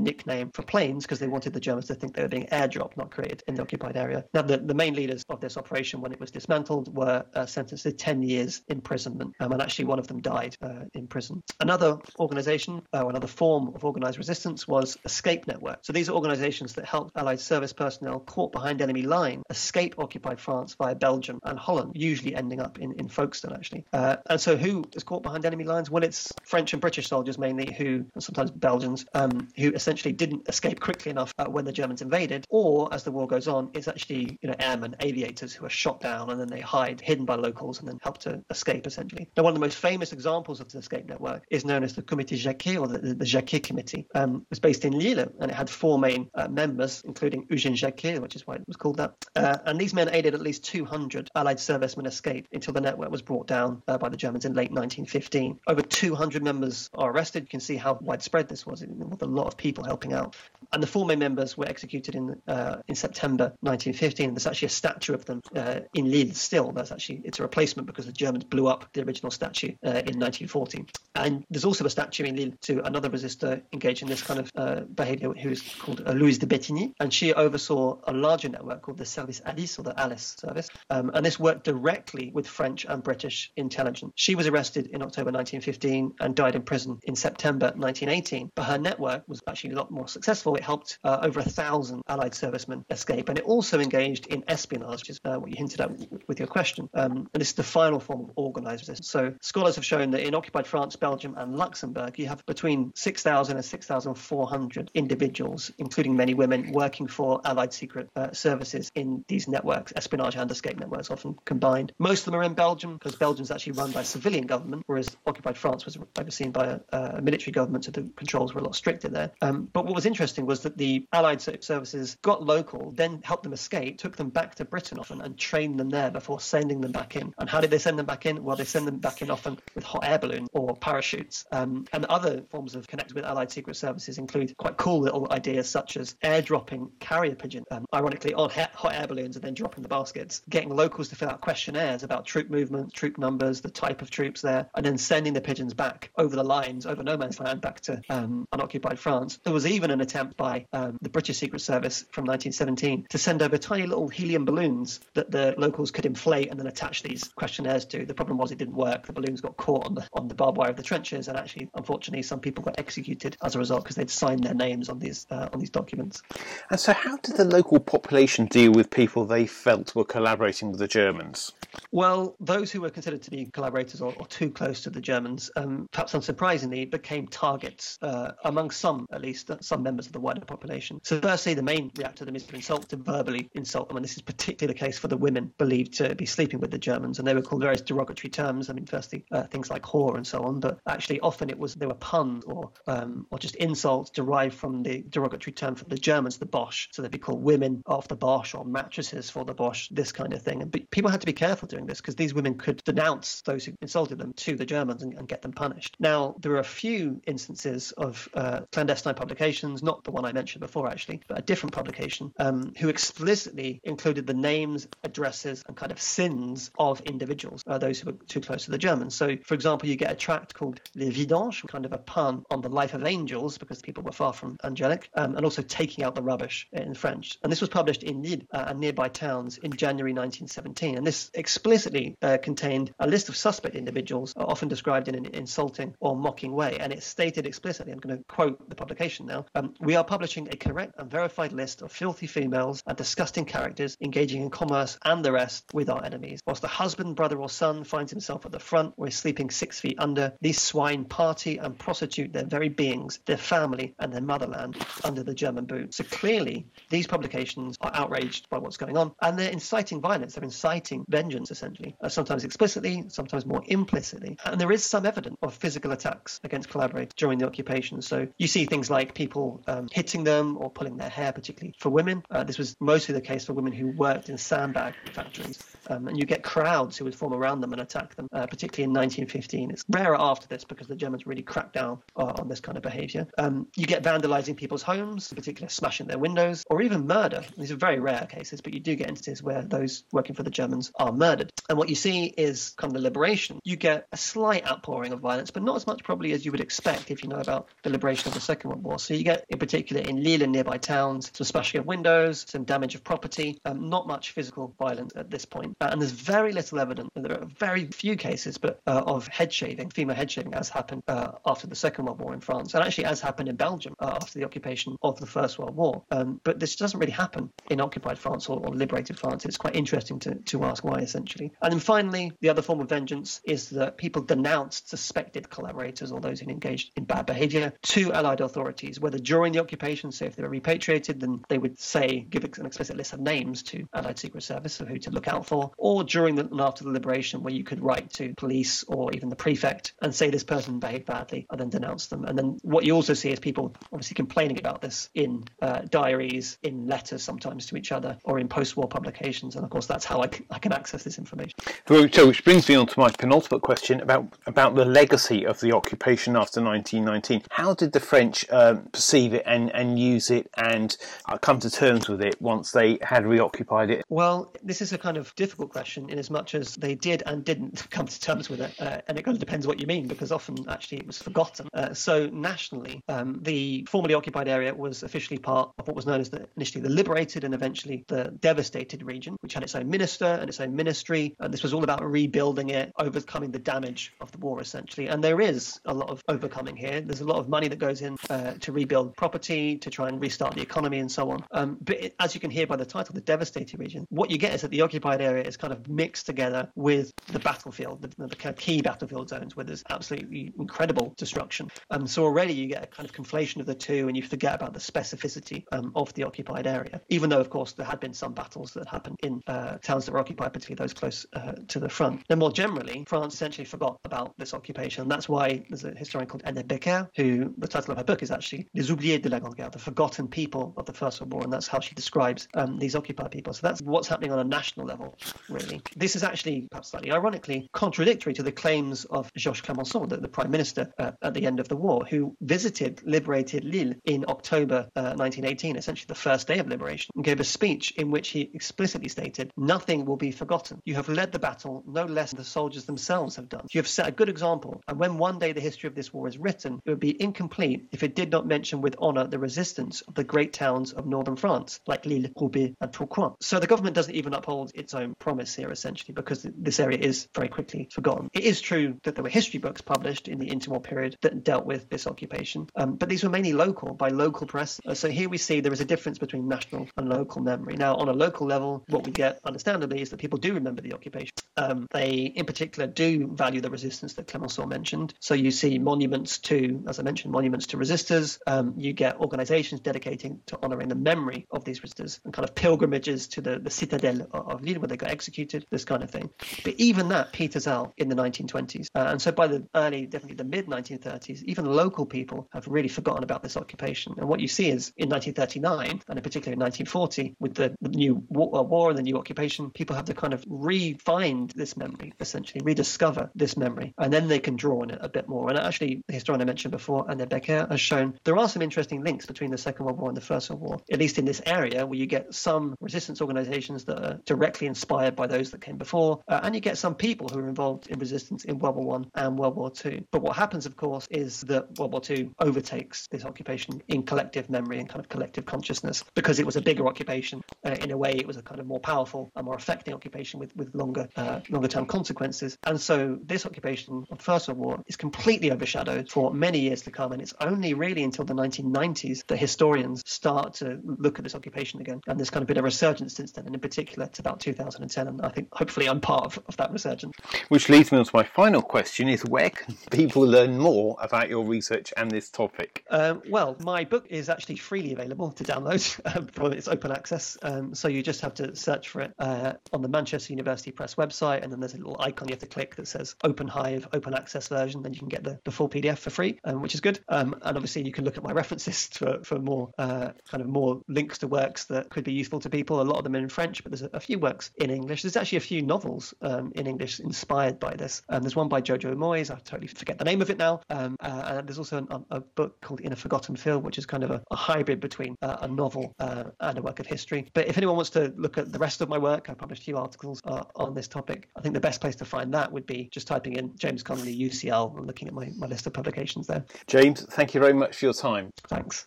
nickname 0.00 0.50
for 0.52 0.62
planes 0.62 1.04
because 1.04 1.18
they 1.18 1.28
wanted 1.28 1.52
the 1.52 1.60
Germans 1.60 1.86
to 1.86 1.94
think 1.94 2.14
they 2.14 2.22
were 2.22 2.28
being 2.28 2.46
airdropped, 2.46 2.96
not 2.96 3.10
created 3.10 3.42
in 3.46 3.54
the 3.54 3.62
occupied 3.62 3.96
area. 3.96 4.24
Now, 4.34 4.42
the, 4.42 4.58
the 4.58 4.74
main 4.74 4.94
leaders 4.94 5.24
of 5.28 5.40
this 5.40 5.56
operation, 5.56 6.00
when 6.00 6.12
it 6.12 6.20
was 6.20 6.30
dismantled, 6.30 6.94
were 6.94 7.24
uh, 7.34 7.46
sentenced 7.46 7.84
to 7.84 7.92
10 7.92 8.22
years 8.22 8.62
imprisonment, 8.68 9.34
um, 9.40 9.52
and 9.52 9.62
actually 9.62 9.86
one 9.86 9.98
of 9.98 10.06
them 10.06 10.20
died 10.20 10.56
uh, 10.62 10.84
in 10.94 11.06
prison. 11.06 11.42
Another 11.60 11.98
organization, 12.18 12.82
uh, 12.92 13.06
another 13.06 13.26
form 13.26 13.74
of 13.74 13.84
organized 13.84 14.18
resistance 14.18 14.66
was 14.66 14.96
escape 15.04 15.46
network. 15.46 15.78
So 15.82 15.92
these 15.92 16.08
are 16.08 16.12
organizations 16.12 16.74
that 16.74 16.84
helped 16.84 17.16
Allied 17.16 17.40
service 17.40 17.72
personnel 17.72 18.20
caught 18.20 18.52
behind 18.52 18.82
enemy 18.82 19.02
line 19.02 19.42
escape 19.50 19.94
occupied 19.98 20.40
France 20.40 20.74
via 20.74 20.94
Belgium 20.94 21.38
and 21.44 21.58
Holland, 21.58 21.92
usually 21.94 22.34
ending 22.34 22.60
up 22.60 22.78
in, 22.78 22.92
in 22.98 23.08
Folkestone, 23.08 23.52
actually. 23.54 23.84
Uh, 23.92 24.16
and 24.28 24.40
so 24.40 24.56
who 24.56 24.84
is 24.94 25.04
caught 25.04 25.22
behind 25.22 25.44
enemy 25.44 25.64
lines? 25.64 25.90
Well, 25.90 26.02
it's 26.02 26.32
French 26.44 26.72
and 26.72 26.80
British 26.80 27.08
soldiers 27.08 27.38
mainly 27.38 27.72
who, 27.72 28.06
sometimes 28.18 28.50
Belgians, 28.64 29.04
um, 29.12 29.46
who 29.58 29.72
essentially 29.72 30.12
didn't 30.12 30.48
escape 30.48 30.80
quickly 30.80 31.10
enough 31.10 31.34
uh, 31.38 31.44
when 31.44 31.66
the 31.66 31.72
Germans 31.72 32.00
invaded, 32.00 32.46
or 32.48 32.92
as 32.94 33.04
the 33.04 33.12
war 33.12 33.26
goes 33.26 33.46
on, 33.46 33.70
it's 33.74 33.88
actually 33.88 34.38
you 34.40 34.48
know 34.48 34.54
airmen, 34.58 34.96
aviators 35.00 35.52
who 35.52 35.66
are 35.66 35.70
shot 35.70 36.00
down 36.00 36.30
and 36.30 36.40
then 36.40 36.48
they 36.48 36.60
hide, 36.60 36.98
hidden 37.02 37.26
by 37.26 37.34
locals, 37.34 37.78
and 37.78 37.86
then 37.86 37.98
help 38.02 38.16
to 38.16 38.42
escape 38.48 38.86
essentially. 38.86 39.28
Now, 39.36 39.42
one 39.42 39.50
of 39.50 39.54
the 39.56 39.66
most 39.66 39.76
famous 39.76 40.14
examples 40.14 40.60
of 40.60 40.72
the 40.72 40.78
escape 40.78 41.06
network 41.06 41.44
is 41.50 41.66
known 41.66 41.84
as 41.84 41.94
the 41.94 42.02
Comité 42.02 42.38
Jacquet 42.38 42.78
or 42.78 42.86
the, 42.86 42.98
the, 42.98 43.14
the 43.14 43.26
Jacquet 43.26 43.64
Committee. 43.64 44.06
Um, 44.14 44.36
it 44.36 44.46
was 44.50 44.60
based 44.60 44.86
in 44.86 44.98
Lille 44.98 45.30
and 45.40 45.50
it 45.50 45.54
had 45.54 45.68
four 45.68 45.98
main 45.98 46.30
uh, 46.34 46.48
members, 46.48 47.02
including 47.04 47.46
Eugène 47.48 47.74
Jacquet, 47.74 48.18
which 48.18 48.34
is 48.34 48.46
why 48.46 48.54
it 48.54 48.62
was 48.66 48.78
called 48.78 48.96
that. 48.96 49.14
Uh, 49.36 49.58
and 49.66 49.78
these 49.78 49.92
men 49.92 50.08
aided 50.10 50.34
at 50.34 50.40
least 50.40 50.64
200 50.64 51.28
Allied 51.34 51.60
servicemen 51.60 52.06
escape 52.06 52.48
until 52.50 52.72
the 52.72 52.80
network 52.80 53.10
was 53.10 53.20
brought 53.20 53.46
down 53.46 53.82
uh, 53.88 53.98
by 53.98 54.08
the 54.08 54.16
Germans 54.16 54.46
in 54.46 54.54
late 54.54 54.70
1915. 54.70 55.60
Over 55.66 55.82
200 55.82 56.42
members 56.42 56.88
are 56.94 57.10
arrested. 57.10 57.42
You 57.42 57.48
can 57.48 57.60
see 57.60 57.76
how 57.76 57.98
widespread 58.00 58.53
this 58.54 58.64
was. 58.64 58.84
with 58.86 59.22
a 59.22 59.26
lot 59.26 59.46
of 59.48 59.56
people 59.56 59.82
helping 59.84 60.12
out. 60.12 60.36
And 60.72 60.82
the 60.82 60.86
four 60.86 61.04
main 61.04 61.18
members 61.18 61.56
were 61.58 61.66
executed 61.66 62.14
in 62.14 62.40
uh, 62.46 62.76
in 62.86 62.94
September 62.94 63.52
1915. 63.60 64.34
There's 64.34 64.46
actually 64.46 64.66
a 64.66 64.70
statue 64.82 65.14
of 65.14 65.24
them 65.24 65.40
uh, 65.56 65.80
in 65.92 66.10
Lille 66.10 66.34
still. 66.34 66.70
That's 66.70 66.92
actually 66.92 67.22
it's 67.24 67.40
a 67.40 67.42
replacement 67.42 67.86
because 67.86 68.06
the 68.06 68.12
Germans 68.12 68.44
blew 68.44 68.68
up 68.68 68.92
the 68.92 69.02
original 69.02 69.30
statue 69.30 69.72
uh, 69.84 70.02
in 70.10 70.18
1914. 70.20 70.86
And 71.16 71.44
there's 71.50 71.64
also 71.64 71.84
a 71.84 71.90
statue 71.90 72.24
in 72.24 72.36
Lille 72.36 72.52
to 72.62 72.84
another 72.86 73.10
resistor 73.10 73.62
engaged 73.72 74.02
in 74.02 74.08
this 74.08 74.22
kind 74.22 74.40
of 74.40 74.50
uh, 74.54 74.80
behavior 74.80 75.32
who 75.32 75.50
is 75.50 75.62
called 75.80 76.02
uh, 76.06 76.12
Louise 76.12 76.38
de 76.38 76.46
Bettignies. 76.46 76.92
And 77.00 77.12
she 77.12 77.34
oversaw 77.34 77.98
a 78.04 78.12
larger 78.12 78.48
network 78.48 78.82
called 78.82 78.98
the 78.98 79.06
Service 79.06 79.40
Alice 79.44 79.78
or 79.78 79.82
the 79.82 79.98
Alice 79.98 80.36
service. 80.38 80.68
Um, 80.90 81.10
and 81.14 81.26
this 81.26 81.38
worked 81.40 81.64
directly 81.64 82.30
with 82.32 82.46
French 82.46 82.86
and 82.88 83.02
British 83.02 83.50
intelligence. 83.56 84.12
She 84.16 84.34
was 84.34 84.46
arrested 84.46 84.86
in 84.88 85.02
October 85.02 85.30
1915 85.32 86.14
and 86.20 86.36
died 86.36 86.54
in 86.54 86.62
prison 86.62 86.98
in 87.04 87.16
September 87.16 87.66
1918 87.66 88.33
1918. 88.34 88.52
But 88.54 88.64
her 88.64 88.78
network 88.78 89.24
was 89.28 89.42
actually 89.48 89.72
a 89.72 89.76
lot 89.76 89.90
more 89.90 90.08
successful. 90.08 90.54
It 90.56 90.62
helped 90.62 90.98
uh, 91.04 91.18
over 91.22 91.40
a 91.40 91.44
thousand 91.44 92.02
Allied 92.08 92.34
servicemen 92.34 92.84
escape, 92.90 93.28
and 93.28 93.38
it 93.38 93.44
also 93.44 93.80
engaged 93.80 94.26
in 94.26 94.44
espionage, 94.48 95.00
which 95.00 95.10
is 95.10 95.20
uh, 95.24 95.36
what 95.36 95.50
you 95.50 95.56
hinted 95.56 95.80
at 95.80 95.90
with 96.28 96.38
your 96.38 96.48
question. 96.48 96.88
Um, 96.94 97.28
and 97.32 97.40
this 97.40 97.48
is 97.48 97.54
the 97.54 97.62
final 97.62 98.00
form 98.00 98.22
of 98.22 98.30
organised 98.36 98.82
resistance. 98.82 99.08
So 99.08 99.34
scholars 99.40 99.76
have 99.76 99.84
shown 99.84 100.10
that 100.12 100.26
in 100.26 100.34
occupied 100.34 100.66
France, 100.66 100.96
Belgium, 100.96 101.34
and 101.36 101.56
Luxembourg, 101.56 102.18
you 102.18 102.26
have 102.26 102.44
between 102.46 102.92
6,000 102.94 103.56
and 103.56 103.64
6,400 103.64 104.90
individuals, 104.94 105.70
including 105.78 106.16
many 106.16 106.34
women, 106.34 106.72
working 106.72 107.06
for 107.06 107.40
Allied 107.44 107.72
secret 107.72 108.08
uh, 108.16 108.32
services 108.32 108.90
in 108.94 109.24
these 109.28 109.48
networks, 109.48 109.92
espionage 109.96 110.36
and 110.36 110.50
escape 110.50 110.78
networks, 110.78 111.10
often 111.10 111.36
combined. 111.44 111.92
Most 111.98 112.20
of 112.20 112.24
them 112.26 112.36
are 112.36 112.42
in 112.42 112.54
Belgium 112.54 112.94
because 112.94 113.16
Belgium 113.16 113.42
is 113.42 113.50
actually 113.50 113.72
run 113.72 113.92
by 113.92 114.00
a 114.00 114.04
civilian 114.04 114.46
government, 114.46 114.82
whereas 114.86 115.16
occupied 115.26 115.56
France 115.56 115.84
was 115.84 115.98
overseen 116.18 116.50
by 116.50 116.66
a, 116.66 116.80
a 116.92 117.22
military 117.22 117.52
government, 117.52 117.84
so 117.84 117.90
the 117.90 118.02
controls 118.24 118.54
were 118.54 118.60
a 118.60 118.64
lot 118.64 118.74
stricter 118.74 119.08
there. 119.08 119.30
Um, 119.42 119.68
but 119.74 119.84
what 119.84 119.94
was 119.94 120.06
interesting 120.06 120.46
was 120.46 120.60
that 120.60 120.78
the 120.78 121.06
Allied 121.12 121.42
services 121.42 122.16
got 122.22 122.42
local, 122.42 122.90
then 122.92 123.20
helped 123.22 123.42
them 123.42 123.52
escape, 123.52 123.98
took 123.98 124.16
them 124.16 124.30
back 124.30 124.54
to 124.54 124.64
Britain 124.64 124.98
often, 124.98 125.20
and 125.20 125.36
trained 125.36 125.78
them 125.78 125.90
there 125.90 126.10
before 126.10 126.40
sending 126.40 126.80
them 126.80 126.92
back 126.92 127.16
in. 127.16 127.34
And 127.38 127.50
how 127.50 127.60
did 127.60 127.70
they 127.70 127.78
send 127.78 127.98
them 127.98 128.06
back 128.06 128.24
in? 128.24 128.42
Well, 128.42 128.56
they 128.56 128.64
send 128.64 128.88
them 128.88 128.98
back 128.98 129.20
in 129.20 129.30
often 129.30 129.58
with 129.74 129.84
hot 129.84 130.04
air 130.04 130.18
balloons 130.18 130.48
or 130.54 130.74
parachutes. 130.74 131.44
Um, 131.52 131.84
and 131.92 132.06
other 132.06 132.42
forms 132.48 132.74
of 132.74 132.88
connected 132.88 133.14
with 133.14 133.26
Allied 133.26 133.50
secret 133.50 133.76
services 133.76 134.16
include 134.16 134.56
quite 134.56 134.78
cool 134.78 135.00
little 135.00 135.30
ideas 135.30 135.68
such 135.68 135.98
as 135.98 136.14
airdropping 136.24 136.88
carrier 137.00 137.34
pigeons, 137.34 137.66
um, 137.70 137.84
ironically 137.94 138.32
on 138.32 138.48
hot 138.48 138.94
air 138.94 139.06
balloons 139.06 139.36
and 139.36 139.44
then 139.44 139.52
dropping 139.52 139.82
the 139.82 139.88
baskets, 139.88 140.40
getting 140.48 140.70
locals 140.70 141.08
to 141.08 141.16
fill 141.16 141.28
out 141.28 141.42
questionnaires 141.42 142.02
about 142.02 142.24
troop 142.24 142.48
movements, 142.48 142.94
troop 142.94 143.18
numbers, 143.18 143.60
the 143.60 143.70
type 143.70 144.00
of 144.00 144.10
troops 144.10 144.40
there, 144.40 144.66
and 144.74 144.86
then 144.86 144.96
sending 144.96 145.34
the 145.34 145.40
pigeons 145.42 145.74
back 145.74 146.10
over 146.16 146.34
the 146.34 146.42
lines, 146.42 146.86
over 146.86 147.02
no 147.02 147.16
man's 147.18 147.38
land, 147.38 147.60
back 147.60 147.80
to 147.80 148.00
um, 148.14 148.46
unoccupied 148.52 148.98
France. 148.98 149.38
There 149.42 149.52
was 149.52 149.66
even 149.66 149.90
an 149.90 150.00
attempt 150.00 150.36
by 150.36 150.66
um, 150.72 150.98
the 151.02 151.08
British 151.08 151.38
Secret 151.38 151.60
Service 151.60 152.04
from 152.12 152.24
1917 152.24 153.06
to 153.10 153.18
send 153.18 153.42
over 153.42 153.58
tiny 153.58 153.86
little 153.86 154.08
helium 154.08 154.44
balloons 154.44 155.00
that 155.14 155.30
the 155.30 155.54
locals 155.58 155.90
could 155.90 156.06
inflate 156.06 156.50
and 156.50 156.58
then 156.58 156.66
attach 156.66 157.02
these 157.02 157.24
questionnaires 157.24 157.84
to. 157.86 158.06
The 158.06 158.14
problem 158.14 158.38
was 158.38 158.52
it 158.52 158.58
didn't 158.58 158.76
work. 158.76 159.06
The 159.06 159.12
balloons 159.12 159.40
got 159.40 159.56
caught 159.56 159.86
on 159.86 159.94
the 159.94 160.06
on 160.12 160.28
the 160.28 160.34
barbed 160.34 160.58
wire 160.58 160.70
of 160.70 160.76
the 160.76 160.82
trenches, 160.82 161.28
and 161.28 161.36
actually, 161.36 161.68
unfortunately, 161.74 162.22
some 162.22 162.40
people 162.40 162.62
got 162.62 162.78
executed 162.78 163.36
as 163.42 163.54
a 163.54 163.58
result 163.58 163.82
because 163.82 163.96
they'd 163.96 164.10
signed 164.10 164.44
their 164.44 164.54
names 164.54 164.88
on 164.88 164.98
these 164.98 165.26
uh, 165.30 165.48
on 165.52 165.58
these 165.58 165.70
documents. 165.70 166.22
And 166.70 166.78
so, 166.78 166.92
how 166.92 167.16
did 167.18 167.36
the 167.36 167.44
local 167.44 167.80
population 167.80 168.46
deal 168.46 168.72
with 168.72 168.90
people 168.90 169.24
they 169.24 169.46
felt 169.46 169.94
were 169.94 170.04
collaborating 170.04 170.70
with 170.70 170.80
the 170.80 170.88
Germans? 170.88 171.52
Well, 171.90 172.36
those 172.40 172.70
who 172.72 172.80
were 172.80 172.90
considered 172.90 173.22
to 173.22 173.30
be 173.30 173.46
collaborators 173.46 174.00
or, 174.00 174.14
or 174.18 174.26
too 174.26 174.50
close 174.50 174.82
to 174.82 174.90
the 174.90 175.00
Germans, 175.00 175.50
um, 175.56 175.88
perhaps 175.92 176.12
unsurprisingly, 176.12 176.90
became 176.90 177.26
targets 177.28 177.98
uh, 178.04 178.32
among 178.44 178.70
some, 178.70 179.06
at 179.12 179.22
least, 179.22 179.50
some 179.60 179.82
members 179.82 180.06
of 180.06 180.12
the 180.12 180.20
wider 180.20 180.44
population. 180.44 181.00
So, 181.02 181.20
firstly, 181.20 181.54
the 181.54 181.62
main 181.62 181.90
reaction 181.96 182.18
to 182.18 182.24
them 182.26 182.36
is 182.36 182.44
to 182.44 182.54
insult, 182.54 182.88
to 182.90 182.96
verbally 182.96 183.48
insult 183.54 183.88
them, 183.88 183.96
and 183.96 184.04
this 184.04 184.16
is 184.16 184.22
particularly 184.22 184.74
the 184.74 184.78
case 184.78 184.98
for 184.98 185.08
the 185.08 185.16
women 185.16 185.52
believed 185.58 185.94
to 185.94 186.14
be 186.14 186.26
sleeping 186.26 186.60
with 186.60 186.70
the 186.70 186.78
Germans, 186.78 187.18
and 187.18 187.26
they 187.26 187.34
were 187.34 187.42
called 187.42 187.62
various 187.62 187.80
derogatory 187.80 188.30
terms. 188.30 188.68
I 188.68 188.74
mean, 188.74 188.86
firstly, 188.86 189.24
uh, 189.32 189.44
things 189.44 189.70
like 189.70 189.82
whore 189.82 190.16
and 190.16 190.26
so 190.26 190.44
on, 190.44 190.60
but 190.60 190.78
actually, 190.86 191.20
often 191.20 191.48
it 191.48 191.58
was 191.58 191.74
they 191.74 191.86
were 191.86 191.94
puns 191.94 192.44
or 192.44 192.70
um, 192.86 193.26
or 193.30 193.38
just 193.38 193.56
insults 193.56 194.10
derived 194.10 194.54
from 194.54 194.82
the 194.82 195.02
derogatory 195.08 195.52
term 195.52 195.74
for 195.74 195.84
the 195.84 195.96
Germans, 195.96 196.36
the 196.38 196.46
Boche. 196.46 196.88
So 196.92 197.00
they'd 197.00 197.10
be 197.10 197.18
called 197.18 197.42
women 197.42 197.82
of 197.86 198.06
the 198.08 198.16
Boche 198.16 198.54
or 198.54 198.64
mattresses 198.64 199.30
for 199.30 199.44
the 199.44 199.54
Boche, 199.54 199.88
this 199.90 200.12
kind 200.12 200.32
of 200.32 200.42
thing. 200.42 200.62
And 200.62 200.90
people 200.90 201.10
had 201.10 201.20
to 201.20 201.26
be 201.26 201.32
careful 201.32 201.68
doing 201.68 201.86
this 201.86 202.00
because 202.00 202.16
these 202.16 202.34
women 202.34 202.54
could 202.58 202.82
denounce 202.84 203.42
those 203.42 203.64
who 203.64 203.72
insulted 203.80 204.18
them 204.18 204.32
to 204.34 204.56
the 204.56 204.66
Germans 204.66 205.02
and, 205.02 205.14
and 205.14 205.28
get 205.28 205.42
them 205.42 205.52
punished. 205.52 205.96
Now, 205.98 206.36
there 206.40 206.52
are 206.52 206.60
a 206.60 206.64
few 206.64 207.20
instances 207.26 207.93
of 207.96 208.28
uh, 208.34 208.60
clandestine 208.72 209.14
publications, 209.14 209.82
not 209.82 210.04
the 210.04 210.10
one 210.10 210.24
I 210.24 210.32
mentioned 210.32 210.60
before, 210.60 210.88
actually, 210.88 211.20
but 211.28 211.38
a 211.38 211.42
different 211.42 211.74
publication, 211.74 212.32
um, 212.38 212.72
who 212.78 212.88
explicitly 212.88 213.80
included 213.84 214.26
the 214.26 214.34
names, 214.34 214.86
addresses, 215.02 215.62
and 215.66 215.76
kind 215.76 215.92
of 215.92 216.00
sins 216.00 216.70
of 216.78 217.00
individuals, 217.02 217.62
uh, 217.66 217.78
those 217.78 218.00
who 218.00 218.10
were 218.10 218.18
too 218.28 218.40
close 218.40 218.64
to 218.64 218.70
the 218.70 218.78
Germans. 218.78 219.14
So, 219.14 219.36
for 219.44 219.54
example, 219.54 219.88
you 219.88 219.96
get 219.96 220.10
a 220.10 220.16
tract 220.16 220.54
called 220.54 220.80
Les 220.94 221.10
Vidanges, 221.10 221.66
kind 221.68 221.84
of 221.84 221.92
a 221.92 221.98
pun 221.98 222.44
on 222.50 222.60
the 222.60 222.68
life 222.68 222.94
of 222.94 223.04
angels 223.04 223.58
because 223.58 223.80
people 223.80 224.02
were 224.02 224.12
far 224.12 224.32
from 224.32 224.56
angelic, 224.64 225.08
um, 225.14 225.36
and 225.36 225.44
also 225.44 225.62
taking 225.62 226.04
out 226.04 226.14
the 226.14 226.22
rubbish 226.22 226.66
in 226.72 226.94
French. 226.94 227.38
And 227.42 227.50
this 227.50 227.60
was 227.60 227.70
published 227.70 228.02
in 228.02 228.22
Lille 228.22 228.42
uh, 228.52 228.64
and 228.68 228.80
nearby 228.80 229.08
towns 229.08 229.58
in 229.58 229.72
January 229.72 230.12
1917. 230.12 230.96
And 230.96 231.06
this 231.06 231.30
explicitly 231.34 232.16
uh, 232.22 232.38
contained 232.42 232.92
a 232.98 233.06
list 233.06 233.28
of 233.28 233.36
suspect 233.36 233.76
individuals, 233.76 234.34
uh, 234.36 234.44
often 234.46 234.68
described 234.68 235.08
in 235.08 235.14
an 235.14 235.26
insulting 235.26 235.94
or 236.00 236.16
mocking 236.16 236.52
way. 236.52 236.78
And 236.78 236.92
it 236.92 237.02
stated 237.02 237.46
explicitly, 237.46 237.83
I'm 237.92 237.98
going 237.98 238.16
to 238.16 238.24
quote 238.24 238.68
the 238.68 238.74
publication 238.74 239.26
now 239.26 239.46
um, 239.54 239.74
We 239.80 239.96
are 239.96 240.04
publishing 240.04 240.48
a 240.48 240.56
correct 240.56 240.94
and 240.98 241.10
verified 241.10 241.52
list 241.52 241.82
of 241.82 241.92
filthy 241.92 242.26
females 242.26 242.82
and 242.86 242.96
disgusting 242.96 243.44
characters 243.44 243.96
engaging 244.00 244.42
in 244.42 244.50
commerce 244.50 244.98
and 245.04 245.24
the 245.24 245.32
rest 245.32 245.64
with 245.72 245.88
our 245.90 246.04
enemies. 246.04 246.40
Whilst 246.46 246.62
the 246.62 246.68
husband, 246.68 247.16
brother, 247.16 247.38
or 247.38 247.48
son 247.48 247.84
finds 247.84 248.10
himself 248.10 248.46
at 248.46 248.52
the 248.52 248.58
front 248.58 248.94
or 248.96 249.08
is 249.08 249.16
sleeping 249.16 249.50
six 249.50 249.80
feet 249.80 249.96
under, 249.98 250.32
these 250.40 250.60
swine 250.60 251.04
party 251.04 251.58
and 251.58 251.78
prostitute 251.78 252.32
their 252.32 252.46
very 252.46 252.68
beings, 252.68 253.20
their 253.26 253.36
family, 253.36 253.94
and 253.98 254.12
their 254.12 254.20
motherland 254.20 254.76
under 255.04 255.22
the 255.22 255.34
German 255.34 255.64
boot. 255.64 255.94
So 255.94 256.04
clearly, 256.04 256.66
these 256.90 257.06
publications 257.06 257.76
are 257.80 257.92
outraged 257.94 258.48
by 258.48 258.58
what's 258.58 258.76
going 258.76 258.96
on 258.96 259.12
and 259.22 259.38
they're 259.38 259.50
inciting 259.50 260.00
violence, 260.00 260.34
they're 260.34 260.44
inciting 260.44 261.04
vengeance, 261.08 261.50
essentially, 261.50 261.96
uh, 262.02 262.08
sometimes 262.08 262.44
explicitly, 262.44 263.04
sometimes 263.08 263.46
more 263.46 263.62
implicitly. 263.66 264.36
And 264.44 264.60
there 264.60 264.72
is 264.72 264.84
some 264.84 265.06
evidence 265.06 265.36
of 265.42 265.54
physical 265.54 265.92
attacks 265.92 266.40
against 266.44 266.68
collaborators 266.68 267.14
during 267.16 267.38
the 267.38 267.46
occupation. 267.46 267.73
So 268.02 268.28
you 268.38 268.46
see 268.46 268.66
things 268.66 268.90
like 268.90 269.14
people 269.14 269.62
um, 269.66 269.88
hitting 269.90 270.24
them 270.24 270.56
or 270.58 270.70
pulling 270.70 270.96
their 270.96 271.08
hair, 271.08 271.32
particularly 271.32 271.74
for 271.78 271.90
women. 271.90 272.22
Uh, 272.30 272.44
this 272.44 272.58
was 272.58 272.76
mostly 272.80 273.14
the 273.14 273.20
case 273.20 273.44
for 273.44 273.52
women 273.52 273.72
who 273.72 273.88
worked 273.88 274.28
in 274.28 274.38
sandbag 274.38 274.94
factories. 275.12 275.62
Um, 275.88 276.08
and 276.08 276.18
you 276.18 276.24
get 276.24 276.42
crowds 276.42 276.96
who 276.96 277.04
would 277.04 277.14
form 277.14 277.32
around 277.32 277.60
them 277.60 277.72
and 277.72 277.82
attack 277.82 278.14
them, 278.14 278.28
uh, 278.32 278.46
particularly 278.46 278.84
in 278.84 278.90
1915. 278.90 279.70
It's 279.70 279.84
rarer 279.88 280.16
after 280.18 280.46
this 280.46 280.64
because 280.64 280.86
the 280.86 280.96
Germans 280.96 281.26
really 281.26 281.42
cracked 281.42 281.74
down 281.74 281.98
uh, 282.16 282.32
on 282.38 282.48
this 282.48 282.60
kind 282.60 282.76
of 282.76 282.82
behavior. 282.82 283.26
Um, 283.38 283.66
you 283.76 283.86
get 283.86 284.02
vandalizing 284.02 284.56
people's 284.56 284.82
homes, 284.82 285.30
in 285.30 285.36
particular 285.36 285.68
smashing 285.68 286.06
their 286.06 286.18
windows, 286.18 286.64
or 286.70 286.82
even 286.82 287.06
murder. 287.06 287.42
These 287.56 287.72
are 287.72 287.76
very 287.76 288.00
rare 288.00 288.26
cases, 288.30 288.60
but 288.60 288.74
you 288.74 288.80
do 288.80 288.94
get 288.94 289.08
instances 289.08 289.42
where 289.42 289.62
those 289.62 290.04
working 290.12 290.34
for 290.34 290.42
the 290.42 290.50
Germans 290.50 290.92
are 290.96 291.12
murdered. 291.12 291.50
And 291.68 291.78
what 291.78 291.88
you 291.88 291.94
see 291.94 292.26
is 292.26 292.70
kind 292.76 292.90
of 292.90 292.94
the 292.94 293.06
liberation. 293.06 293.58
You 293.64 293.76
get 293.76 294.06
a 294.12 294.16
slight 294.16 294.66
outpouring 294.66 295.12
of 295.12 295.20
violence, 295.20 295.50
but 295.50 295.62
not 295.62 295.76
as 295.76 295.86
much 295.86 296.02
probably 296.02 296.32
as 296.32 296.44
you 296.44 296.50
would 296.50 296.60
expect 296.60 297.10
if 297.10 297.22
you 297.22 297.28
know 297.28 297.38
about 297.38 297.68
the 297.82 297.90
liberation 297.90 298.28
of 298.28 298.34
the 298.34 298.40
Second 298.40 298.70
World 298.70 298.82
War. 298.82 298.98
So 298.98 299.14
you 299.14 299.24
get, 299.24 299.44
in 299.48 299.58
particular, 299.58 300.02
in 300.02 300.22
Lille 300.22 300.42
and 300.42 300.52
nearby 300.52 300.78
towns, 300.78 301.30
some 301.34 301.44
smashing 301.44 301.80
of 301.80 301.86
windows, 301.86 302.44
some 302.48 302.64
damage 302.64 302.94
of 302.94 303.04
property, 303.04 303.58
um, 303.64 303.88
not 303.88 304.06
much 304.06 304.32
physical 304.32 304.74
violence 304.78 305.12
at 305.16 305.30
this 305.30 305.44
point. 305.44 305.73
Uh, 305.80 305.88
and 305.90 306.00
there's 306.00 306.12
very 306.12 306.52
little 306.52 306.78
evidence. 306.78 307.10
There 307.14 307.40
are 307.40 307.46
very 307.58 307.86
few 307.86 308.16
cases, 308.16 308.58
but 308.58 308.80
uh, 308.86 309.02
of 309.06 309.26
head 309.28 309.52
shaving, 309.52 309.90
female 309.90 310.16
head 310.16 310.30
shaving, 310.30 310.54
as 310.54 310.68
happened 310.68 311.02
uh, 311.08 311.32
after 311.46 311.66
the 311.66 311.74
Second 311.74 312.06
World 312.06 312.20
War 312.20 312.34
in 312.34 312.40
France, 312.40 312.74
and 312.74 312.84
actually 312.84 313.06
as 313.06 313.20
happened 313.20 313.48
in 313.48 313.56
Belgium 313.56 313.94
uh, 313.98 314.18
after 314.20 314.38
the 314.38 314.44
occupation 314.44 314.96
of 315.02 315.18
the 315.18 315.26
First 315.26 315.58
World 315.58 315.76
War. 315.76 316.02
Um, 316.10 316.40
but 316.44 316.60
this 316.60 316.76
doesn't 316.76 316.98
really 316.98 317.12
happen 317.12 317.50
in 317.70 317.80
occupied 317.80 318.18
France 318.18 318.48
or, 318.48 318.58
or 318.66 318.74
liberated 318.74 319.18
France. 319.18 319.44
It's 319.44 319.56
quite 319.56 319.76
interesting 319.76 320.18
to, 320.20 320.34
to 320.34 320.64
ask 320.64 320.84
why, 320.84 320.98
essentially. 320.98 321.52
And 321.62 321.72
then 321.72 321.80
finally, 321.80 322.32
the 322.40 322.48
other 322.48 322.62
form 322.62 322.80
of 322.80 322.88
vengeance 322.88 323.40
is 323.44 323.70
that 323.70 323.96
people 323.96 324.22
denounced 324.22 324.88
suspected 324.88 325.50
collaborators 325.50 326.12
or 326.12 326.20
those 326.20 326.40
who 326.40 326.50
engaged 326.50 326.92
in 326.96 327.04
bad 327.04 327.26
behavior 327.26 327.72
to 327.82 328.12
Allied 328.12 328.40
authorities, 328.40 329.00
whether 329.00 329.18
during 329.18 329.52
the 329.52 329.60
occupation, 329.60 330.12
so 330.12 330.24
if 330.24 330.36
they 330.36 330.42
were 330.42 330.48
repatriated, 330.48 331.20
then 331.20 331.44
they 331.48 331.58
would 331.58 331.78
say, 331.78 332.20
give 332.28 332.44
an 332.44 332.66
explicit 332.66 332.96
list 332.96 333.12
of 333.12 333.20
names 333.20 333.62
to 333.64 333.86
Allied 333.92 334.18
Secret 334.18 334.42
Service 334.42 334.80
of 334.80 334.88
who 334.88 334.98
to 334.98 335.10
look 335.10 335.28
out 335.28 335.46
for, 335.46 335.63
or 335.76 336.04
during 336.04 336.34
the, 336.34 336.46
and 336.46 336.60
after 336.60 336.84
the 336.84 336.90
liberation, 336.90 337.42
where 337.42 337.52
you 337.52 337.64
could 337.64 337.80
write 337.80 338.12
to 338.14 338.34
police 338.34 338.84
or 338.84 339.12
even 339.12 339.28
the 339.28 339.36
prefect 339.36 339.94
and 340.02 340.14
say 340.14 340.30
this 340.30 340.44
person 340.44 340.78
behaved 340.78 341.06
badly 341.06 341.46
and 341.50 341.60
then 341.60 341.68
denounce 341.68 342.06
them. 342.06 342.24
And 342.24 342.38
then 342.38 342.58
what 342.62 342.84
you 342.84 342.94
also 342.94 343.14
see 343.14 343.30
is 343.30 343.38
people 343.38 343.74
obviously 343.92 344.14
complaining 344.14 344.58
about 344.58 344.80
this 344.80 345.10
in 345.14 345.44
uh, 345.62 345.82
diaries, 345.90 346.58
in 346.62 346.86
letters 346.86 347.22
sometimes 347.22 347.66
to 347.66 347.76
each 347.76 347.92
other, 347.92 348.16
or 348.24 348.38
in 348.38 348.48
post 348.48 348.76
war 348.76 348.88
publications. 348.88 349.56
And 349.56 349.64
of 349.64 349.70
course, 349.70 349.86
that's 349.86 350.04
how 350.04 350.20
I, 350.20 350.28
c- 350.28 350.44
I 350.50 350.58
can 350.58 350.72
access 350.72 351.02
this 351.02 351.18
information. 351.18 351.58
So, 351.88 352.26
which 352.26 352.44
brings 352.44 352.68
me 352.68 352.74
on 352.74 352.86
to 352.86 353.00
my 353.00 353.10
penultimate 353.10 353.62
question 353.62 354.00
about, 354.00 354.26
about 354.46 354.74
the 354.74 354.84
legacy 354.84 355.46
of 355.46 355.60
the 355.60 355.72
occupation 355.72 356.36
after 356.36 356.62
1919. 356.62 357.42
How 357.50 357.74
did 357.74 357.92
the 357.92 358.00
French 358.00 358.44
um, 358.50 358.88
perceive 358.92 359.34
it 359.34 359.42
and, 359.46 359.74
and 359.74 359.98
use 359.98 360.30
it 360.30 360.50
and 360.56 360.96
uh, 361.26 361.38
come 361.38 361.58
to 361.60 361.70
terms 361.70 362.08
with 362.08 362.22
it 362.22 362.40
once 362.40 362.72
they 362.72 362.98
had 363.02 363.26
reoccupied 363.26 363.90
it? 363.90 364.04
Well, 364.08 364.52
this 364.62 364.80
is 364.80 364.92
a 364.92 364.98
kind 364.98 365.16
of 365.16 365.34
difficult 365.34 365.53
difficult 365.54 365.70
question 365.70 366.10
in 366.10 366.18
as 366.18 366.30
much 366.30 366.56
as 366.56 366.74
they 366.74 366.96
did 366.96 367.22
and 367.26 367.44
didn't 367.44 367.86
come 367.90 368.06
to 368.06 368.20
terms 368.20 368.48
with 368.48 368.60
it. 368.60 368.74
Uh, 368.80 369.00
and 369.06 369.16
it 369.16 369.22
kind 369.22 369.36
of 369.36 369.40
depends 369.40 369.68
what 369.68 369.80
you 369.80 369.86
mean, 369.86 370.08
because 370.08 370.32
often 370.32 370.56
actually 370.68 370.98
it 370.98 371.06
was 371.06 371.22
forgotten. 371.22 371.68
Uh, 371.72 371.94
so 371.94 372.26
nationally, 372.26 373.00
um, 373.08 373.38
the 373.42 373.86
formerly 373.88 374.14
occupied 374.14 374.48
area 374.48 374.74
was 374.74 375.04
officially 375.04 375.38
part 375.38 375.70
of 375.78 375.86
what 375.86 375.94
was 375.94 376.06
known 376.06 376.20
as 376.20 376.30
the, 376.30 376.48
initially 376.56 376.82
the 376.82 376.88
liberated 376.88 377.44
and 377.44 377.54
eventually 377.54 378.04
the 378.08 378.34
devastated 378.40 379.04
region, 379.04 379.36
which 379.42 379.54
had 379.54 379.62
its 379.62 379.76
own 379.76 379.88
minister 379.88 380.24
and 380.24 380.48
its 380.48 380.60
own 380.60 380.74
ministry. 380.74 381.36
And 381.38 381.54
this 381.54 381.62
was 381.62 381.72
all 381.72 381.84
about 381.84 382.02
rebuilding 382.02 382.70
it, 382.70 382.90
overcoming 382.98 383.52
the 383.52 383.60
damage 383.60 384.12
of 384.20 384.32
the 384.32 384.38
war, 384.38 384.60
essentially. 384.60 385.06
And 385.06 385.22
there 385.22 385.40
is 385.40 385.80
a 385.84 385.94
lot 385.94 386.10
of 386.10 386.20
overcoming 386.28 386.74
here. 386.74 387.00
There's 387.00 387.20
a 387.20 387.26
lot 387.26 387.36
of 387.36 387.48
money 387.48 387.68
that 387.68 387.78
goes 387.78 388.02
in 388.02 388.16
uh, 388.28 388.54
to 388.60 388.72
rebuild 388.72 389.16
property, 389.16 389.76
to 389.78 389.90
try 389.90 390.08
and 390.08 390.20
restart 390.20 390.54
the 390.54 390.62
economy, 390.62 390.98
and 390.98 391.10
so 391.10 391.30
on. 391.30 391.44
Um, 391.52 391.78
but 391.80 392.02
it, 392.02 392.14
as 392.18 392.34
you 392.34 392.40
can 392.40 392.50
hear 392.50 392.66
by 392.66 392.76
the 392.76 392.84
title, 392.84 393.14
the 393.14 393.20
devastated 393.20 393.78
region, 393.78 394.04
what 394.10 394.32
you 394.32 394.38
get 394.38 394.52
is 394.54 394.62
that 394.62 394.72
the 394.72 394.80
occupied 394.80 395.20
area 395.20 395.43
is 395.46 395.56
kind 395.56 395.72
of 395.72 395.88
mixed 395.88 396.26
together 396.26 396.70
with 396.74 397.12
the 397.32 397.38
battlefield, 397.38 398.02
the, 398.02 398.26
the 398.26 398.36
kind 398.36 398.54
of 398.54 398.58
key 398.58 398.82
battlefield 398.82 399.28
zones 399.28 399.56
where 399.56 399.64
there's 399.64 399.82
absolutely 399.90 400.52
incredible 400.58 401.14
destruction. 401.16 401.68
Um, 401.90 402.06
so 402.06 402.24
already 402.24 402.54
you 402.54 402.66
get 402.66 402.84
a 402.84 402.86
kind 402.86 403.08
of 403.08 403.14
conflation 403.14 403.60
of 403.60 403.66
the 403.66 403.74
two, 403.74 404.08
and 404.08 404.16
you 404.16 404.22
forget 404.22 404.54
about 404.54 404.72
the 404.72 404.80
specificity 404.80 405.64
um, 405.72 405.92
of 405.94 406.12
the 406.14 406.24
occupied 406.24 406.66
area. 406.66 407.00
Even 407.08 407.30
though, 407.30 407.40
of 407.40 407.50
course, 407.50 407.72
there 407.72 407.86
had 407.86 408.00
been 408.00 408.14
some 408.14 408.32
battles 408.32 408.72
that 408.72 408.88
happened 408.88 409.16
in 409.22 409.42
uh, 409.46 409.78
towns 409.78 410.06
that 410.06 410.12
were 410.12 410.18
occupied, 410.18 410.52
particularly 410.52 410.82
those 410.82 410.94
close 410.94 411.26
uh, 411.34 411.52
to 411.68 411.80
the 411.80 411.88
front. 411.88 412.22
Then, 412.28 412.38
more 412.38 412.52
generally, 412.52 413.04
France 413.06 413.34
essentially 413.34 413.64
forgot 413.64 413.98
about 414.04 414.34
this 414.38 414.54
occupation. 414.54 415.02
And 415.02 415.10
that's 415.10 415.28
why 415.28 415.64
there's 415.68 415.84
a 415.84 415.92
historian 415.92 416.28
called 416.28 416.42
Annette 416.44 416.68
Becker, 416.68 417.10
who 417.16 417.54
the 417.58 417.68
title 417.68 417.92
of 417.92 417.98
her 417.98 418.04
book 418.04 418.22
is 418.22 418.30
actually 418.30 418.68
Les 418.74 418.90
Oubliés 418.90 419.20
de 419.20 419.28
la 419.28 419.38
Grande 419.38 419.56
Guerre, 419.56 419.70
the 419.70 419.78
forgotten 419.78 420.28
people 420.28 420.74
of 420.76 420.86
the 420.86 420.92
First 420.92 421.20
World 421.20 421.32
War, 421.32 421.42
and 421.42 421.52
that's 421.52 421.66
how 421.66 421.80
she 421.80 421.94
describes 421.94 422.48
um, 422.54 422.78
these 422.78 422.94
occupied 422.94 423.30
people. 423.30 423.52
So 423.52 423.60
that's 423.66 423.80
what's 423.82 424.08
happening 424.08 424.32
on 424.32 424.38
a 424.38 424.44
national 424.44 424.86
level, 424.86 425.16
really. 425.48 425.80
This 425.96 426.16
is 426.16 426.22
actually, 426.22 426.68
perhaps 426.70 426.90
slightly 426.90 427.12
ironically, 427.12 427.68
contradictory 427.72 428.34
to 428.34 428.42
the 428.42 428.52
claims 428.52 429.04
of 429.06 429.32
Georges 429.34 429.62
Clemenceau, 429.62 430.06
the, 430.06 430.16
the 430.16 430.28
Prime 430.28 430.50
Minister 430.50 430.92
uh, 430.98 431.12
at 431.22 431.34
the 431.34 431.46
end 431.46 431.60
of 431.60 431.68
the 431.68 431.76
war, 431.76 432.04
who 432.08 432.36
visited 432.40 433.02
liberated 433.04 433.64
Lille 433.64 433.94
in 434.04 434.24
October 434.28 434.88
uh, 434.96 435.14
1918, 435.16 435.76
essentially 435.76 436.06
the 436.08 436.14
first 436.14 436.46
day 436.46 436.58
of 436.58 436.68
liberation, 436.68 437.10
and 437.14 437.24
gave 437.24 437.40
a 437.40 437.44
speech 437.44 437.92
in 437.92 438.10
which 438.10 438.28
he 438.28 438.50
explicitly 438.54 439.08
stated, 439.08 439.52
Nothing 439.56 440.04
will 440.04 440.16
be 440.16 440.30
forgotten. 440.30 440.80
You 440.84 440.94
have 440.94 441.08
led 441.08 441.32
the 441.32 441.38
battle 441.38 441.82
no 441.86 442.04
less 442.04 442.30
than 442.30 442.38
the 442.38 442.44
soldiers 442.44 442.84
themselves 442.84 443.36
have 443.36 443.48
done. 443.48 443.66
You 443.70 443.78
have 443.78 443.88
set 443.88 444.08
a 444.08 444.12
good 444.12 444.28
example, 444.28 444.82
and 444.88 444.98
when 444.98 445.18
one 445.18 445.38
day 445.38 445.52
the 445.52 445.60
history 445.60 445.88
of 445.88 445.94
this 445.94 446.12
war 446.12 446.28
is 446.28 446.38
written, 446.38 446.80
it 446.84 446.90
would 446.90 447.00
be 447.00 447.20
incomplete 447.20 447.88
if 447.92 448.02
it 448.02 448.14
did 448.14 448.30
not 448.30 448.46
mention 448.46 448.80
with 448.80 448.96
honour 448.98 449.26
the 449.26 449.38
resistance 449.38 450.00
of 450.02 450.14
the 450.14 450.24
great 450.24 450.52
towns 450.52 450.92
of 450.92 451.06
northern 451.06 451.36
France, 451.36 451.80
like 451.86 452.06
Lille, 452.06 452.28
Roubaix, 452.40 452.74
and 452.80 452.92
Tourcoing. 452.92 453.34
So 453.40 453.58
the 453.58 453.66
government 453.66 453.94
doesn't 453.94 454.14
even 454.14 454.34
uphold 454.34 454.72
its 454.74 454.94
own 454.94 455.14
promise 455.24 455.54
here, 455.54 455.70
essentially, 455.70 456.12
because 456.12 456.46
this 456.68 456.78
area 456.78 456.98
is 456.98 457.28
very 457.34 457.48
quickly 457.48 457.88
forgotten. 457.90 458.28
It 458.34 458.44
is 458.44 458.60
true 458.60 458.98
that 459.04 459.14
there 459.14 459.24
were 459.24 459.30
history 459.40 459.58
books 459.58 459.80
published 459.80 460.28
in 460.28 460.38
the 460.38 460.50
interwar 460.54 460.82
period 460.82 461.16
that 461.22 461.42
dealt 461.42 461.64
with 461.64 461.88
this 461.88 462.06
occupation, 462.06 462.68
um, 462.76 462.96
but 462.96 463.08
these 463.08 463.24
were 463.24 463.30
mainly 463.30 463.54
local 463.54 463.94
by 463.94 464.10
local 464.10 464.46
press. 464.46 464.80
Uh, 464.86 464.92
so 464.92 465.08
here 465.08 465.30
we 465.30 465.38
see 465.38 465.60
there 465.60 465.72
is 465.72 465.80
a 465.80 465.90
difference 465.94 466.18
between 466.18 466.46
national 466.46 466.86
and 466.98 467.08
local 467.08 467.40
memory. 467.40 467.74
Now, 467.76 467.94
on 467.94 468.10
a 468.10 468.12
local 468.12 468.46
level, 468.46 468.84
what 468.88 469.06
we 469.06 469.12
get, 469.12 469.40
understandably, 469.44 470.02
is 470.02 470.10
that 470.10 470.18
people 470.18 470.38
do 470.38 470.52
remember 470.52 470.82
the 470.82 470.92
occupation. 470.92 471.32
Um, 471.56 471.86
they, 471.90 472.32
in 472.40 472.44
particular, 472.44 472.86
do 472.86 473.28
value 473.28 473.62
the 473.62 473.70
resistance 473.70 474.12
that 474.14 474.26
Clemenceau 474.26 474.66
mentioned. 474.66 475.14
So 475.20 475.32
you 475.32 475.50
see 475.50 475.78
monuments 475.78 476.38
to, 476.50 476.84
as 476.86 476.98
I 476.98 477.02
mentioned, 477.02 477.32
monuments 477.32 477.66
to 477.68 477.78
resistors. 477.78 478.38
Um, 478.46 478.74
you 478.76 478.92
get 478.92 479.16
organizations 479.20 479.80
dedicating 479.80 480.40
to 480.46 480.58
honoring 480.62 480.88
the 480.88 481.00
memory 481.10 481.46
of 481.50 481.64
these 481.64 481.80
resistors 481.80 482.20
and 482.24 482.34
kind 482.34 482.46
of 482.46 482.54
pilgrimages 482.54 483.28
to 483.28 483.40
the, 483.40 483.58
the 483.58 483.70
citadel 483.70 484.26
of 484.32 484.62
Lille 484.62 484.80
where 484.80 484.88
they 484.88 484.98
got 485.04 485.12
executed, 485.12 485.66
this 485.70 485.84
kind 485.84 486.02
of 486.02 486.10
thing. 486.10 486.30
But 486.64 486.74
even 486.78 487.08
that 487.08 487.32
peters 487.32 487.66
out 487.66 487.92
in 487.96 488.08
the 488.08 488.16
1920s. 488.16 488.88
Uh, 488.94 489.06
and 489.08 489.22
so 489.22 489.32
by 489.32 489.46
the 489.46 489.66
early, 489.74 490.06
definitely 490.06 490.36
the 490.36 490.44
mid 490.44 490.66
1930s, 490.66 491.42
even 491.44 491.64
local 491.64 492.06
people 492.06 492.48
have 492.52 492.66
really 492.66 492.88
forgotten 492.88 493.22
about 493.22 493.42
this 493.42 493.56
occupation. 493.56 494.14
And 494.18 494.28
what 494.28 494.40
you 494.40 494.48
see 494.48 494.68
is 494.68 494.92
in 494.96 495.08
1939, 495.08 496.02
and 496.08 496.18
in 496.18 496.22
particular 496.22 496.54
in 496.54 496.58
1940, 496.58 497.36
with 497.38 497.54
the, 497.54 497.74
the 497.80 497.90
new 497.90 498.22
war, 498.28 498.56
uh, 498.56 498.62
war 498.62 498.90
and 498.90 498.98
the 498.98 499.02
new 499.02 499.16
occupation, 499.16 499.70
people 499.70 499.96
have 499.96 500.06
to 500.06 500.14
kind 500.14 500.32
of 500.32 500.44
re-find 500.48 501.50
this 501.50 501.76
memory, 501.76 502.12
essentially 502.20 502.60
rediscover 502.64 503.30
this 503.34 503.56
memory, 503.56 503.94
and 503.98 504.12
then 504.12 504.28
they 504.28 504.38
can 504.38 504.56
draw 504.56 504.82
on 504.82 504.90
it 504.90 504.98
a 505.00 505.08
bit 505.08 505.28
more. 505.28 505.48
And 505.48 505.58
actually, 505.58 506.02
the 506.06 506.14
historian 506.14 506.40
I 506.40 506.44
mentioned 506.44 506.72
before, 506.72 507.04
Annette 507.08 507.28
Becker, 507.28 507.66
has 507.70 507.80
shown 507.80 508.18
there 508.24 508.36
are 508.36 508.48
some 508.48 508.62
interesting 508.62 509.02
links 509.02 509.26
between 509.26 509.50
the 509.50 509.58
Second 509.58 509.86
World 509.86 509.98
War 509.98 510.08
and 510.08 510.16
the 510.16 510.22
First 510.22 510.50
World 510.50 510.62
War, 510.62 510.80
at 510.90 510.98
least 510.98 511.18
in 511.18 511.24
this 511.24 511.42
area 511.46 511.86
where 511.86 511.98
you 511.98 512.06
get 512.06 512.34
some 512.34 512.74
resistance 512.80 513.20
organizations 513.20 513.84
that 513.84 514.04
are 514.04 514.20
directly 514.24 514.66
inspired 514.66 514.93
by 515.16 515.26
those 515.26 515.50
that 515.50 515.60
came 515.60 515.76
before, 515.76 516.22
uh, 516.28 516.40
and 516.42 516.54
you 516.54 516.60
get 516.60 516.78
some 516.78 516.94
people 516.94 517.28
who 517.28 517.38
are 517.40 517.48
involved 517.48 517.88
in 517.88 517.98
resistance 517.98 518.44
in 518.44 518.58
World 518.58 518.76
War 518.76 518.86
One 518.86 519.10
and 519.14 519.38
World 519.38 519.56
War 519.56 519.70
Two. 519.70 520.04
But 520.10 520.22
what 520.22 520.36
happens, 520.36 520.66
of 520.66 520.76
course, 520.76 521.06
is 521.10 521.42
that 521.42 521.78
World 521.78 521.92
War 521.92 522.00
Two 522.00 522.32
overtakes 522.38 523.06
this 523.10 523.24
occupation 523.24 523.82
in 523.88 524.02
collective 524.02 524.50
memory 524.50 524.78
and 524.78 524.88
kind 524.88 525.00
of 525.00 525.08
collective 525.08 525.46
consciousness 525.46 526.04
because 526.14 526.38
it 526.38 526.46
was 526.46 526.56
a 526.56 526.62
bigger 526.62 526.86
occupation. 526.86 527.42
Uh, 527.64 527.76
in 527.80 527.90
a 527.90 527.96
way, 527.96 528.12
it 528.12 528.26
was 528.26 528.36
a 528.36 528.42
kind 528.42 528.60
of 528.60 528.66
more 528.66 528.80
powerful 528.80 529.30
and 529.36 529.44
more 529.44 529.54
affecting 529.54 529.94
occupation 529.94 530.40
with 530.40 530.54
with 530.56 530.74
longer 530.74 531.08
uh, 531.16 531.40
longer 531.48 531.68
term 531.68 531.86
consequences. 531.86 532.58
And 532.64 532.80
so 532.80 533.18
this 533.24 533.46
occupation 533.46 534.06
of 534.10 534.18
the 534.18 534.24
First 534.24 534.48
World 534.48 534.58
War 534.58 534.82
is 534.86 534.96
completely 534.96 535.52
overshadowed 535.52 536.10
for 536.10 536.32
many 536.32 536.60
years 536.60 536.82
to 536.82 536.90
come, 536.90 537.12
and 537.12 537.22
it's 537.22 537.34
only 537.40 537.74
really 537.74 538.02
until 538.02 538.24
the 538.24 538.34
1990s 538.34 539.26
that 539.26 539.36
historians 539.36 540.02
start 540.06 540.54
to 540.54 540.80
look 540.84 541.18
at 541.18 541.24
this 541.24 541.34
occupation 541.34 541.80
again. 541.80 542.00
And 542.06 542.18
there's 542.18 542.30
kind 542.30 542.42
of 542.42 542.48
been 542.48 542.58
a 542.58 542.62
resurgence 542.62 543.14
since 543.14 543.32
then, 543.32 543.46
and 543.46 543.54
in 543.54 543.60
particular 543.60 544.06
to 544.06 544.22
about 544.22 544.40
2010. 544.88 545.08
And 545.08 545.22
I 545.22 545.28
think 545.28 545.48
hopefully 545.52 545.88
I'm 545.88 546.00
part 546.00 546.24
of, 546.24 546.38
of 546.48 546.56
that 546.56 546.72
resurgence. 546.72 547.14
Which 547.48 547.68
leads 547.68 547.92
me 547.92 547.98
on 547.98 548.04
to 548.04 548.10
my 548.14 548.22
final 548.22 548.62
question: 548.62 549.08
is 549.08 549.24
where 549.24 549.50
can 549.50 549.76
people 549.90 550.22
learn 550.22 550.58
more 550.58 550.96
about 551.00 551.28
your 551.28 551.44
research 551.44 551.92
and 551.96 552.10
this 552.10 552.30
topic? 552.30 552.84
Um, 552.90 553.22
well, 553.28 553.56
my 553.60 553.84
book 553.84 554.06
is 554.10 554.28
actually 554.28 554.56
freely 554.56 554.92
available 554.92 555.30
to 555.32 555.44
download. 555.44 555.84
Um, 556.14 556.28
it's 556.52 556.68
open 556.68 556.92
access, 556.92 557.36
um, 557.42 557.74
so 557.74 557.88
you 557.88 558.02
just 558.02 558.20
have 558.20 558.34
to 558.34 558.54
search 558.54 558.90
for 558.90 559.00
it 559.00 559.14
uh, 559.18 559.54
on 559.72 559.82
the 559.82 559.88
Manchester 559.88 560.32
University 560.32 560.70
Press 560.70 560.94
website, 560.94 561.42
and 561.42 561.50
then 561.50 561.60
there's 561.60 561.74
a 561.74 561.78
little 561.78 561.96
icon 561.98 562.28
you 562.28 562.32
have 562.32 562.40
to 562.40 562.46
click 562.46 562.76
that 562.76 562.86
says 562.86 563.16
Open 563.24 563.48
Hive 563.48 563.88
Open 563.92 564.14
Access 564.14 564.48
version. 564.48 564.82
Then 564.82 564.92
you 564.92 564.98
can 564.98 565.08
get 565.08 565.24
the, 565.24 565.40
the 565.44 565.50
full 565.50 565.68
PDF 565.68 565.98
for 565.98 566.10
free, 566.10 566.38
um, 566.44 566.62
which 566.62 566.74
is 566.74 566.80
good. 566.80 567.00
Um, 567.08 567.34
and 567.42 567.56
obviously, 567.56 567.82
you 567.84 567.92
can 567.92 568.04
look 568.04 568.16
at 568.16 568.22
my 568.22 568.32
references 568.32 568.86
for, 568.92 569.22
for 569.24 569.38
more 569.38 569.70
uh, 569.78 570.10
kind 570.28 570.42
of 570.42 570.48
more 570.48 570.82
links 570.88 571.18
to 571.18 571.26
works 571.26 571.64
that 571.66 571.90
could 571.90 572.04
be 572.04 572.12
useful 572.12 572.40
to 572.40 572.50
people. 572.50 572.80
A 572.80 572.82
lot 572.82 572.98
of 572.98 573.04
them 573.04 573.14
are 573.14 573.18
in 573.18 573.28
French, 573.28 573.62
but 573.62 573.72
there's 573.72 573.82
a, 573.82 573.90
a 573.92 574.00
few 574.00 574.18
works 574.18 574.50
in 574.56 574.70
English. 574.74 575.02
There's 575.02 575.16
actually 575.16 575.38
a 575.38 575.40
few 575.40 575.62
novels 575.62 576.14
um, 576.22 576.52
in 576.54 576.66
English 576.66 577.00
inspired 577.00 577.58
by 577.58 577.74
this. 577.74 578.02
Um, 578.08 578.22
there's 578.22 578.36
one 578.36 578.48
by 578.48 578.60
Jojo 578.60 578.94
Moyes. 578.94 579.30
I 579.30 579.38
totally 579.40 579.68
forget 579.68 579.98
the 579.98 580.04
name 580.04 580.20
of 580.20 580.30
it 580.30 580.38
now. 580.38 580.60
Um, 580.70 580.96
uh, 581.00 581.22
and 581.26 581.48
there's 581.48 581.58
also 581.58 581.78
an, 581.78 582.04
a 582.10 582.20
book 582.20 582.60
called 582.60 582.80
In 582.80 582.92
a 582.92 582.96
Forgotten 582.96 583.36
Field, 583.36 583.64
which 583.64 583.78
is 583.78 583.86
kind 583.86 584.04
of 584.04 584.10
a, 584.10 584.22
a 584.30 584.36
hybrid 584.36 584.80
between 584.80 585.16
uh, 585.22 585.38
a 585.42 585.48
novel 585.48 585.94
uh, 585.98 586.24
and 586.40 586.58
a 586.58 586.62
work 586.62 586.80
of 586.80 586.86
history. 586.86 587.26
But 587.34 587.48
if 587.48 587.56
anyone 587.56 587.76
wants 587.76 587.90
to 587.90 588.12
look 588.16 588.38
at 588.38 588.52
the 588.52 588.58
rest 588.58 588.80
of 588.80 588.88
my 588.88 588.98
work, 588.98 589.30
I 589.30 589.34
published 589.34 589.62
a 589.62 589.64
few 589.64 589.76
articles 589.76 590.20
uh, 590.24 590.44
on 590.56 590.74
this 590.74 590.88
topic. 590.88 591.28
I 591.36 591.40
think 591.40 591.54
the 591.54 591.60
best 591.60 591.80
place 591.80 591.96
to 591.96 592.04
find 592.04 592.32
that 592.34 592.50
would 592.52 592.66
be 592.66 592.88
just 592.92 593.06
typing 593.06 593.34
in 593.34 593.56
James 593.56 593.82
Connolly 593.82 594.16
UCL 594.16 594.76
and 594.76 594.86
looking 594.86 595.08
at 595.08 595.14
my, 595.14 595.30
my 595.36 595.46
list 595.46 595.66
of 595.66 595.72
publications 595.72 596.26
there. 596.26 596.44
James, 596.66 597.02
thank 597.02 597.34
you 597.34 597.40
very 597.40 597.54
much 597.54 597.76
for 597.76 597.86
your 597.86 597.94
time. 597.94 598.30
Thanks. 598.48 598.86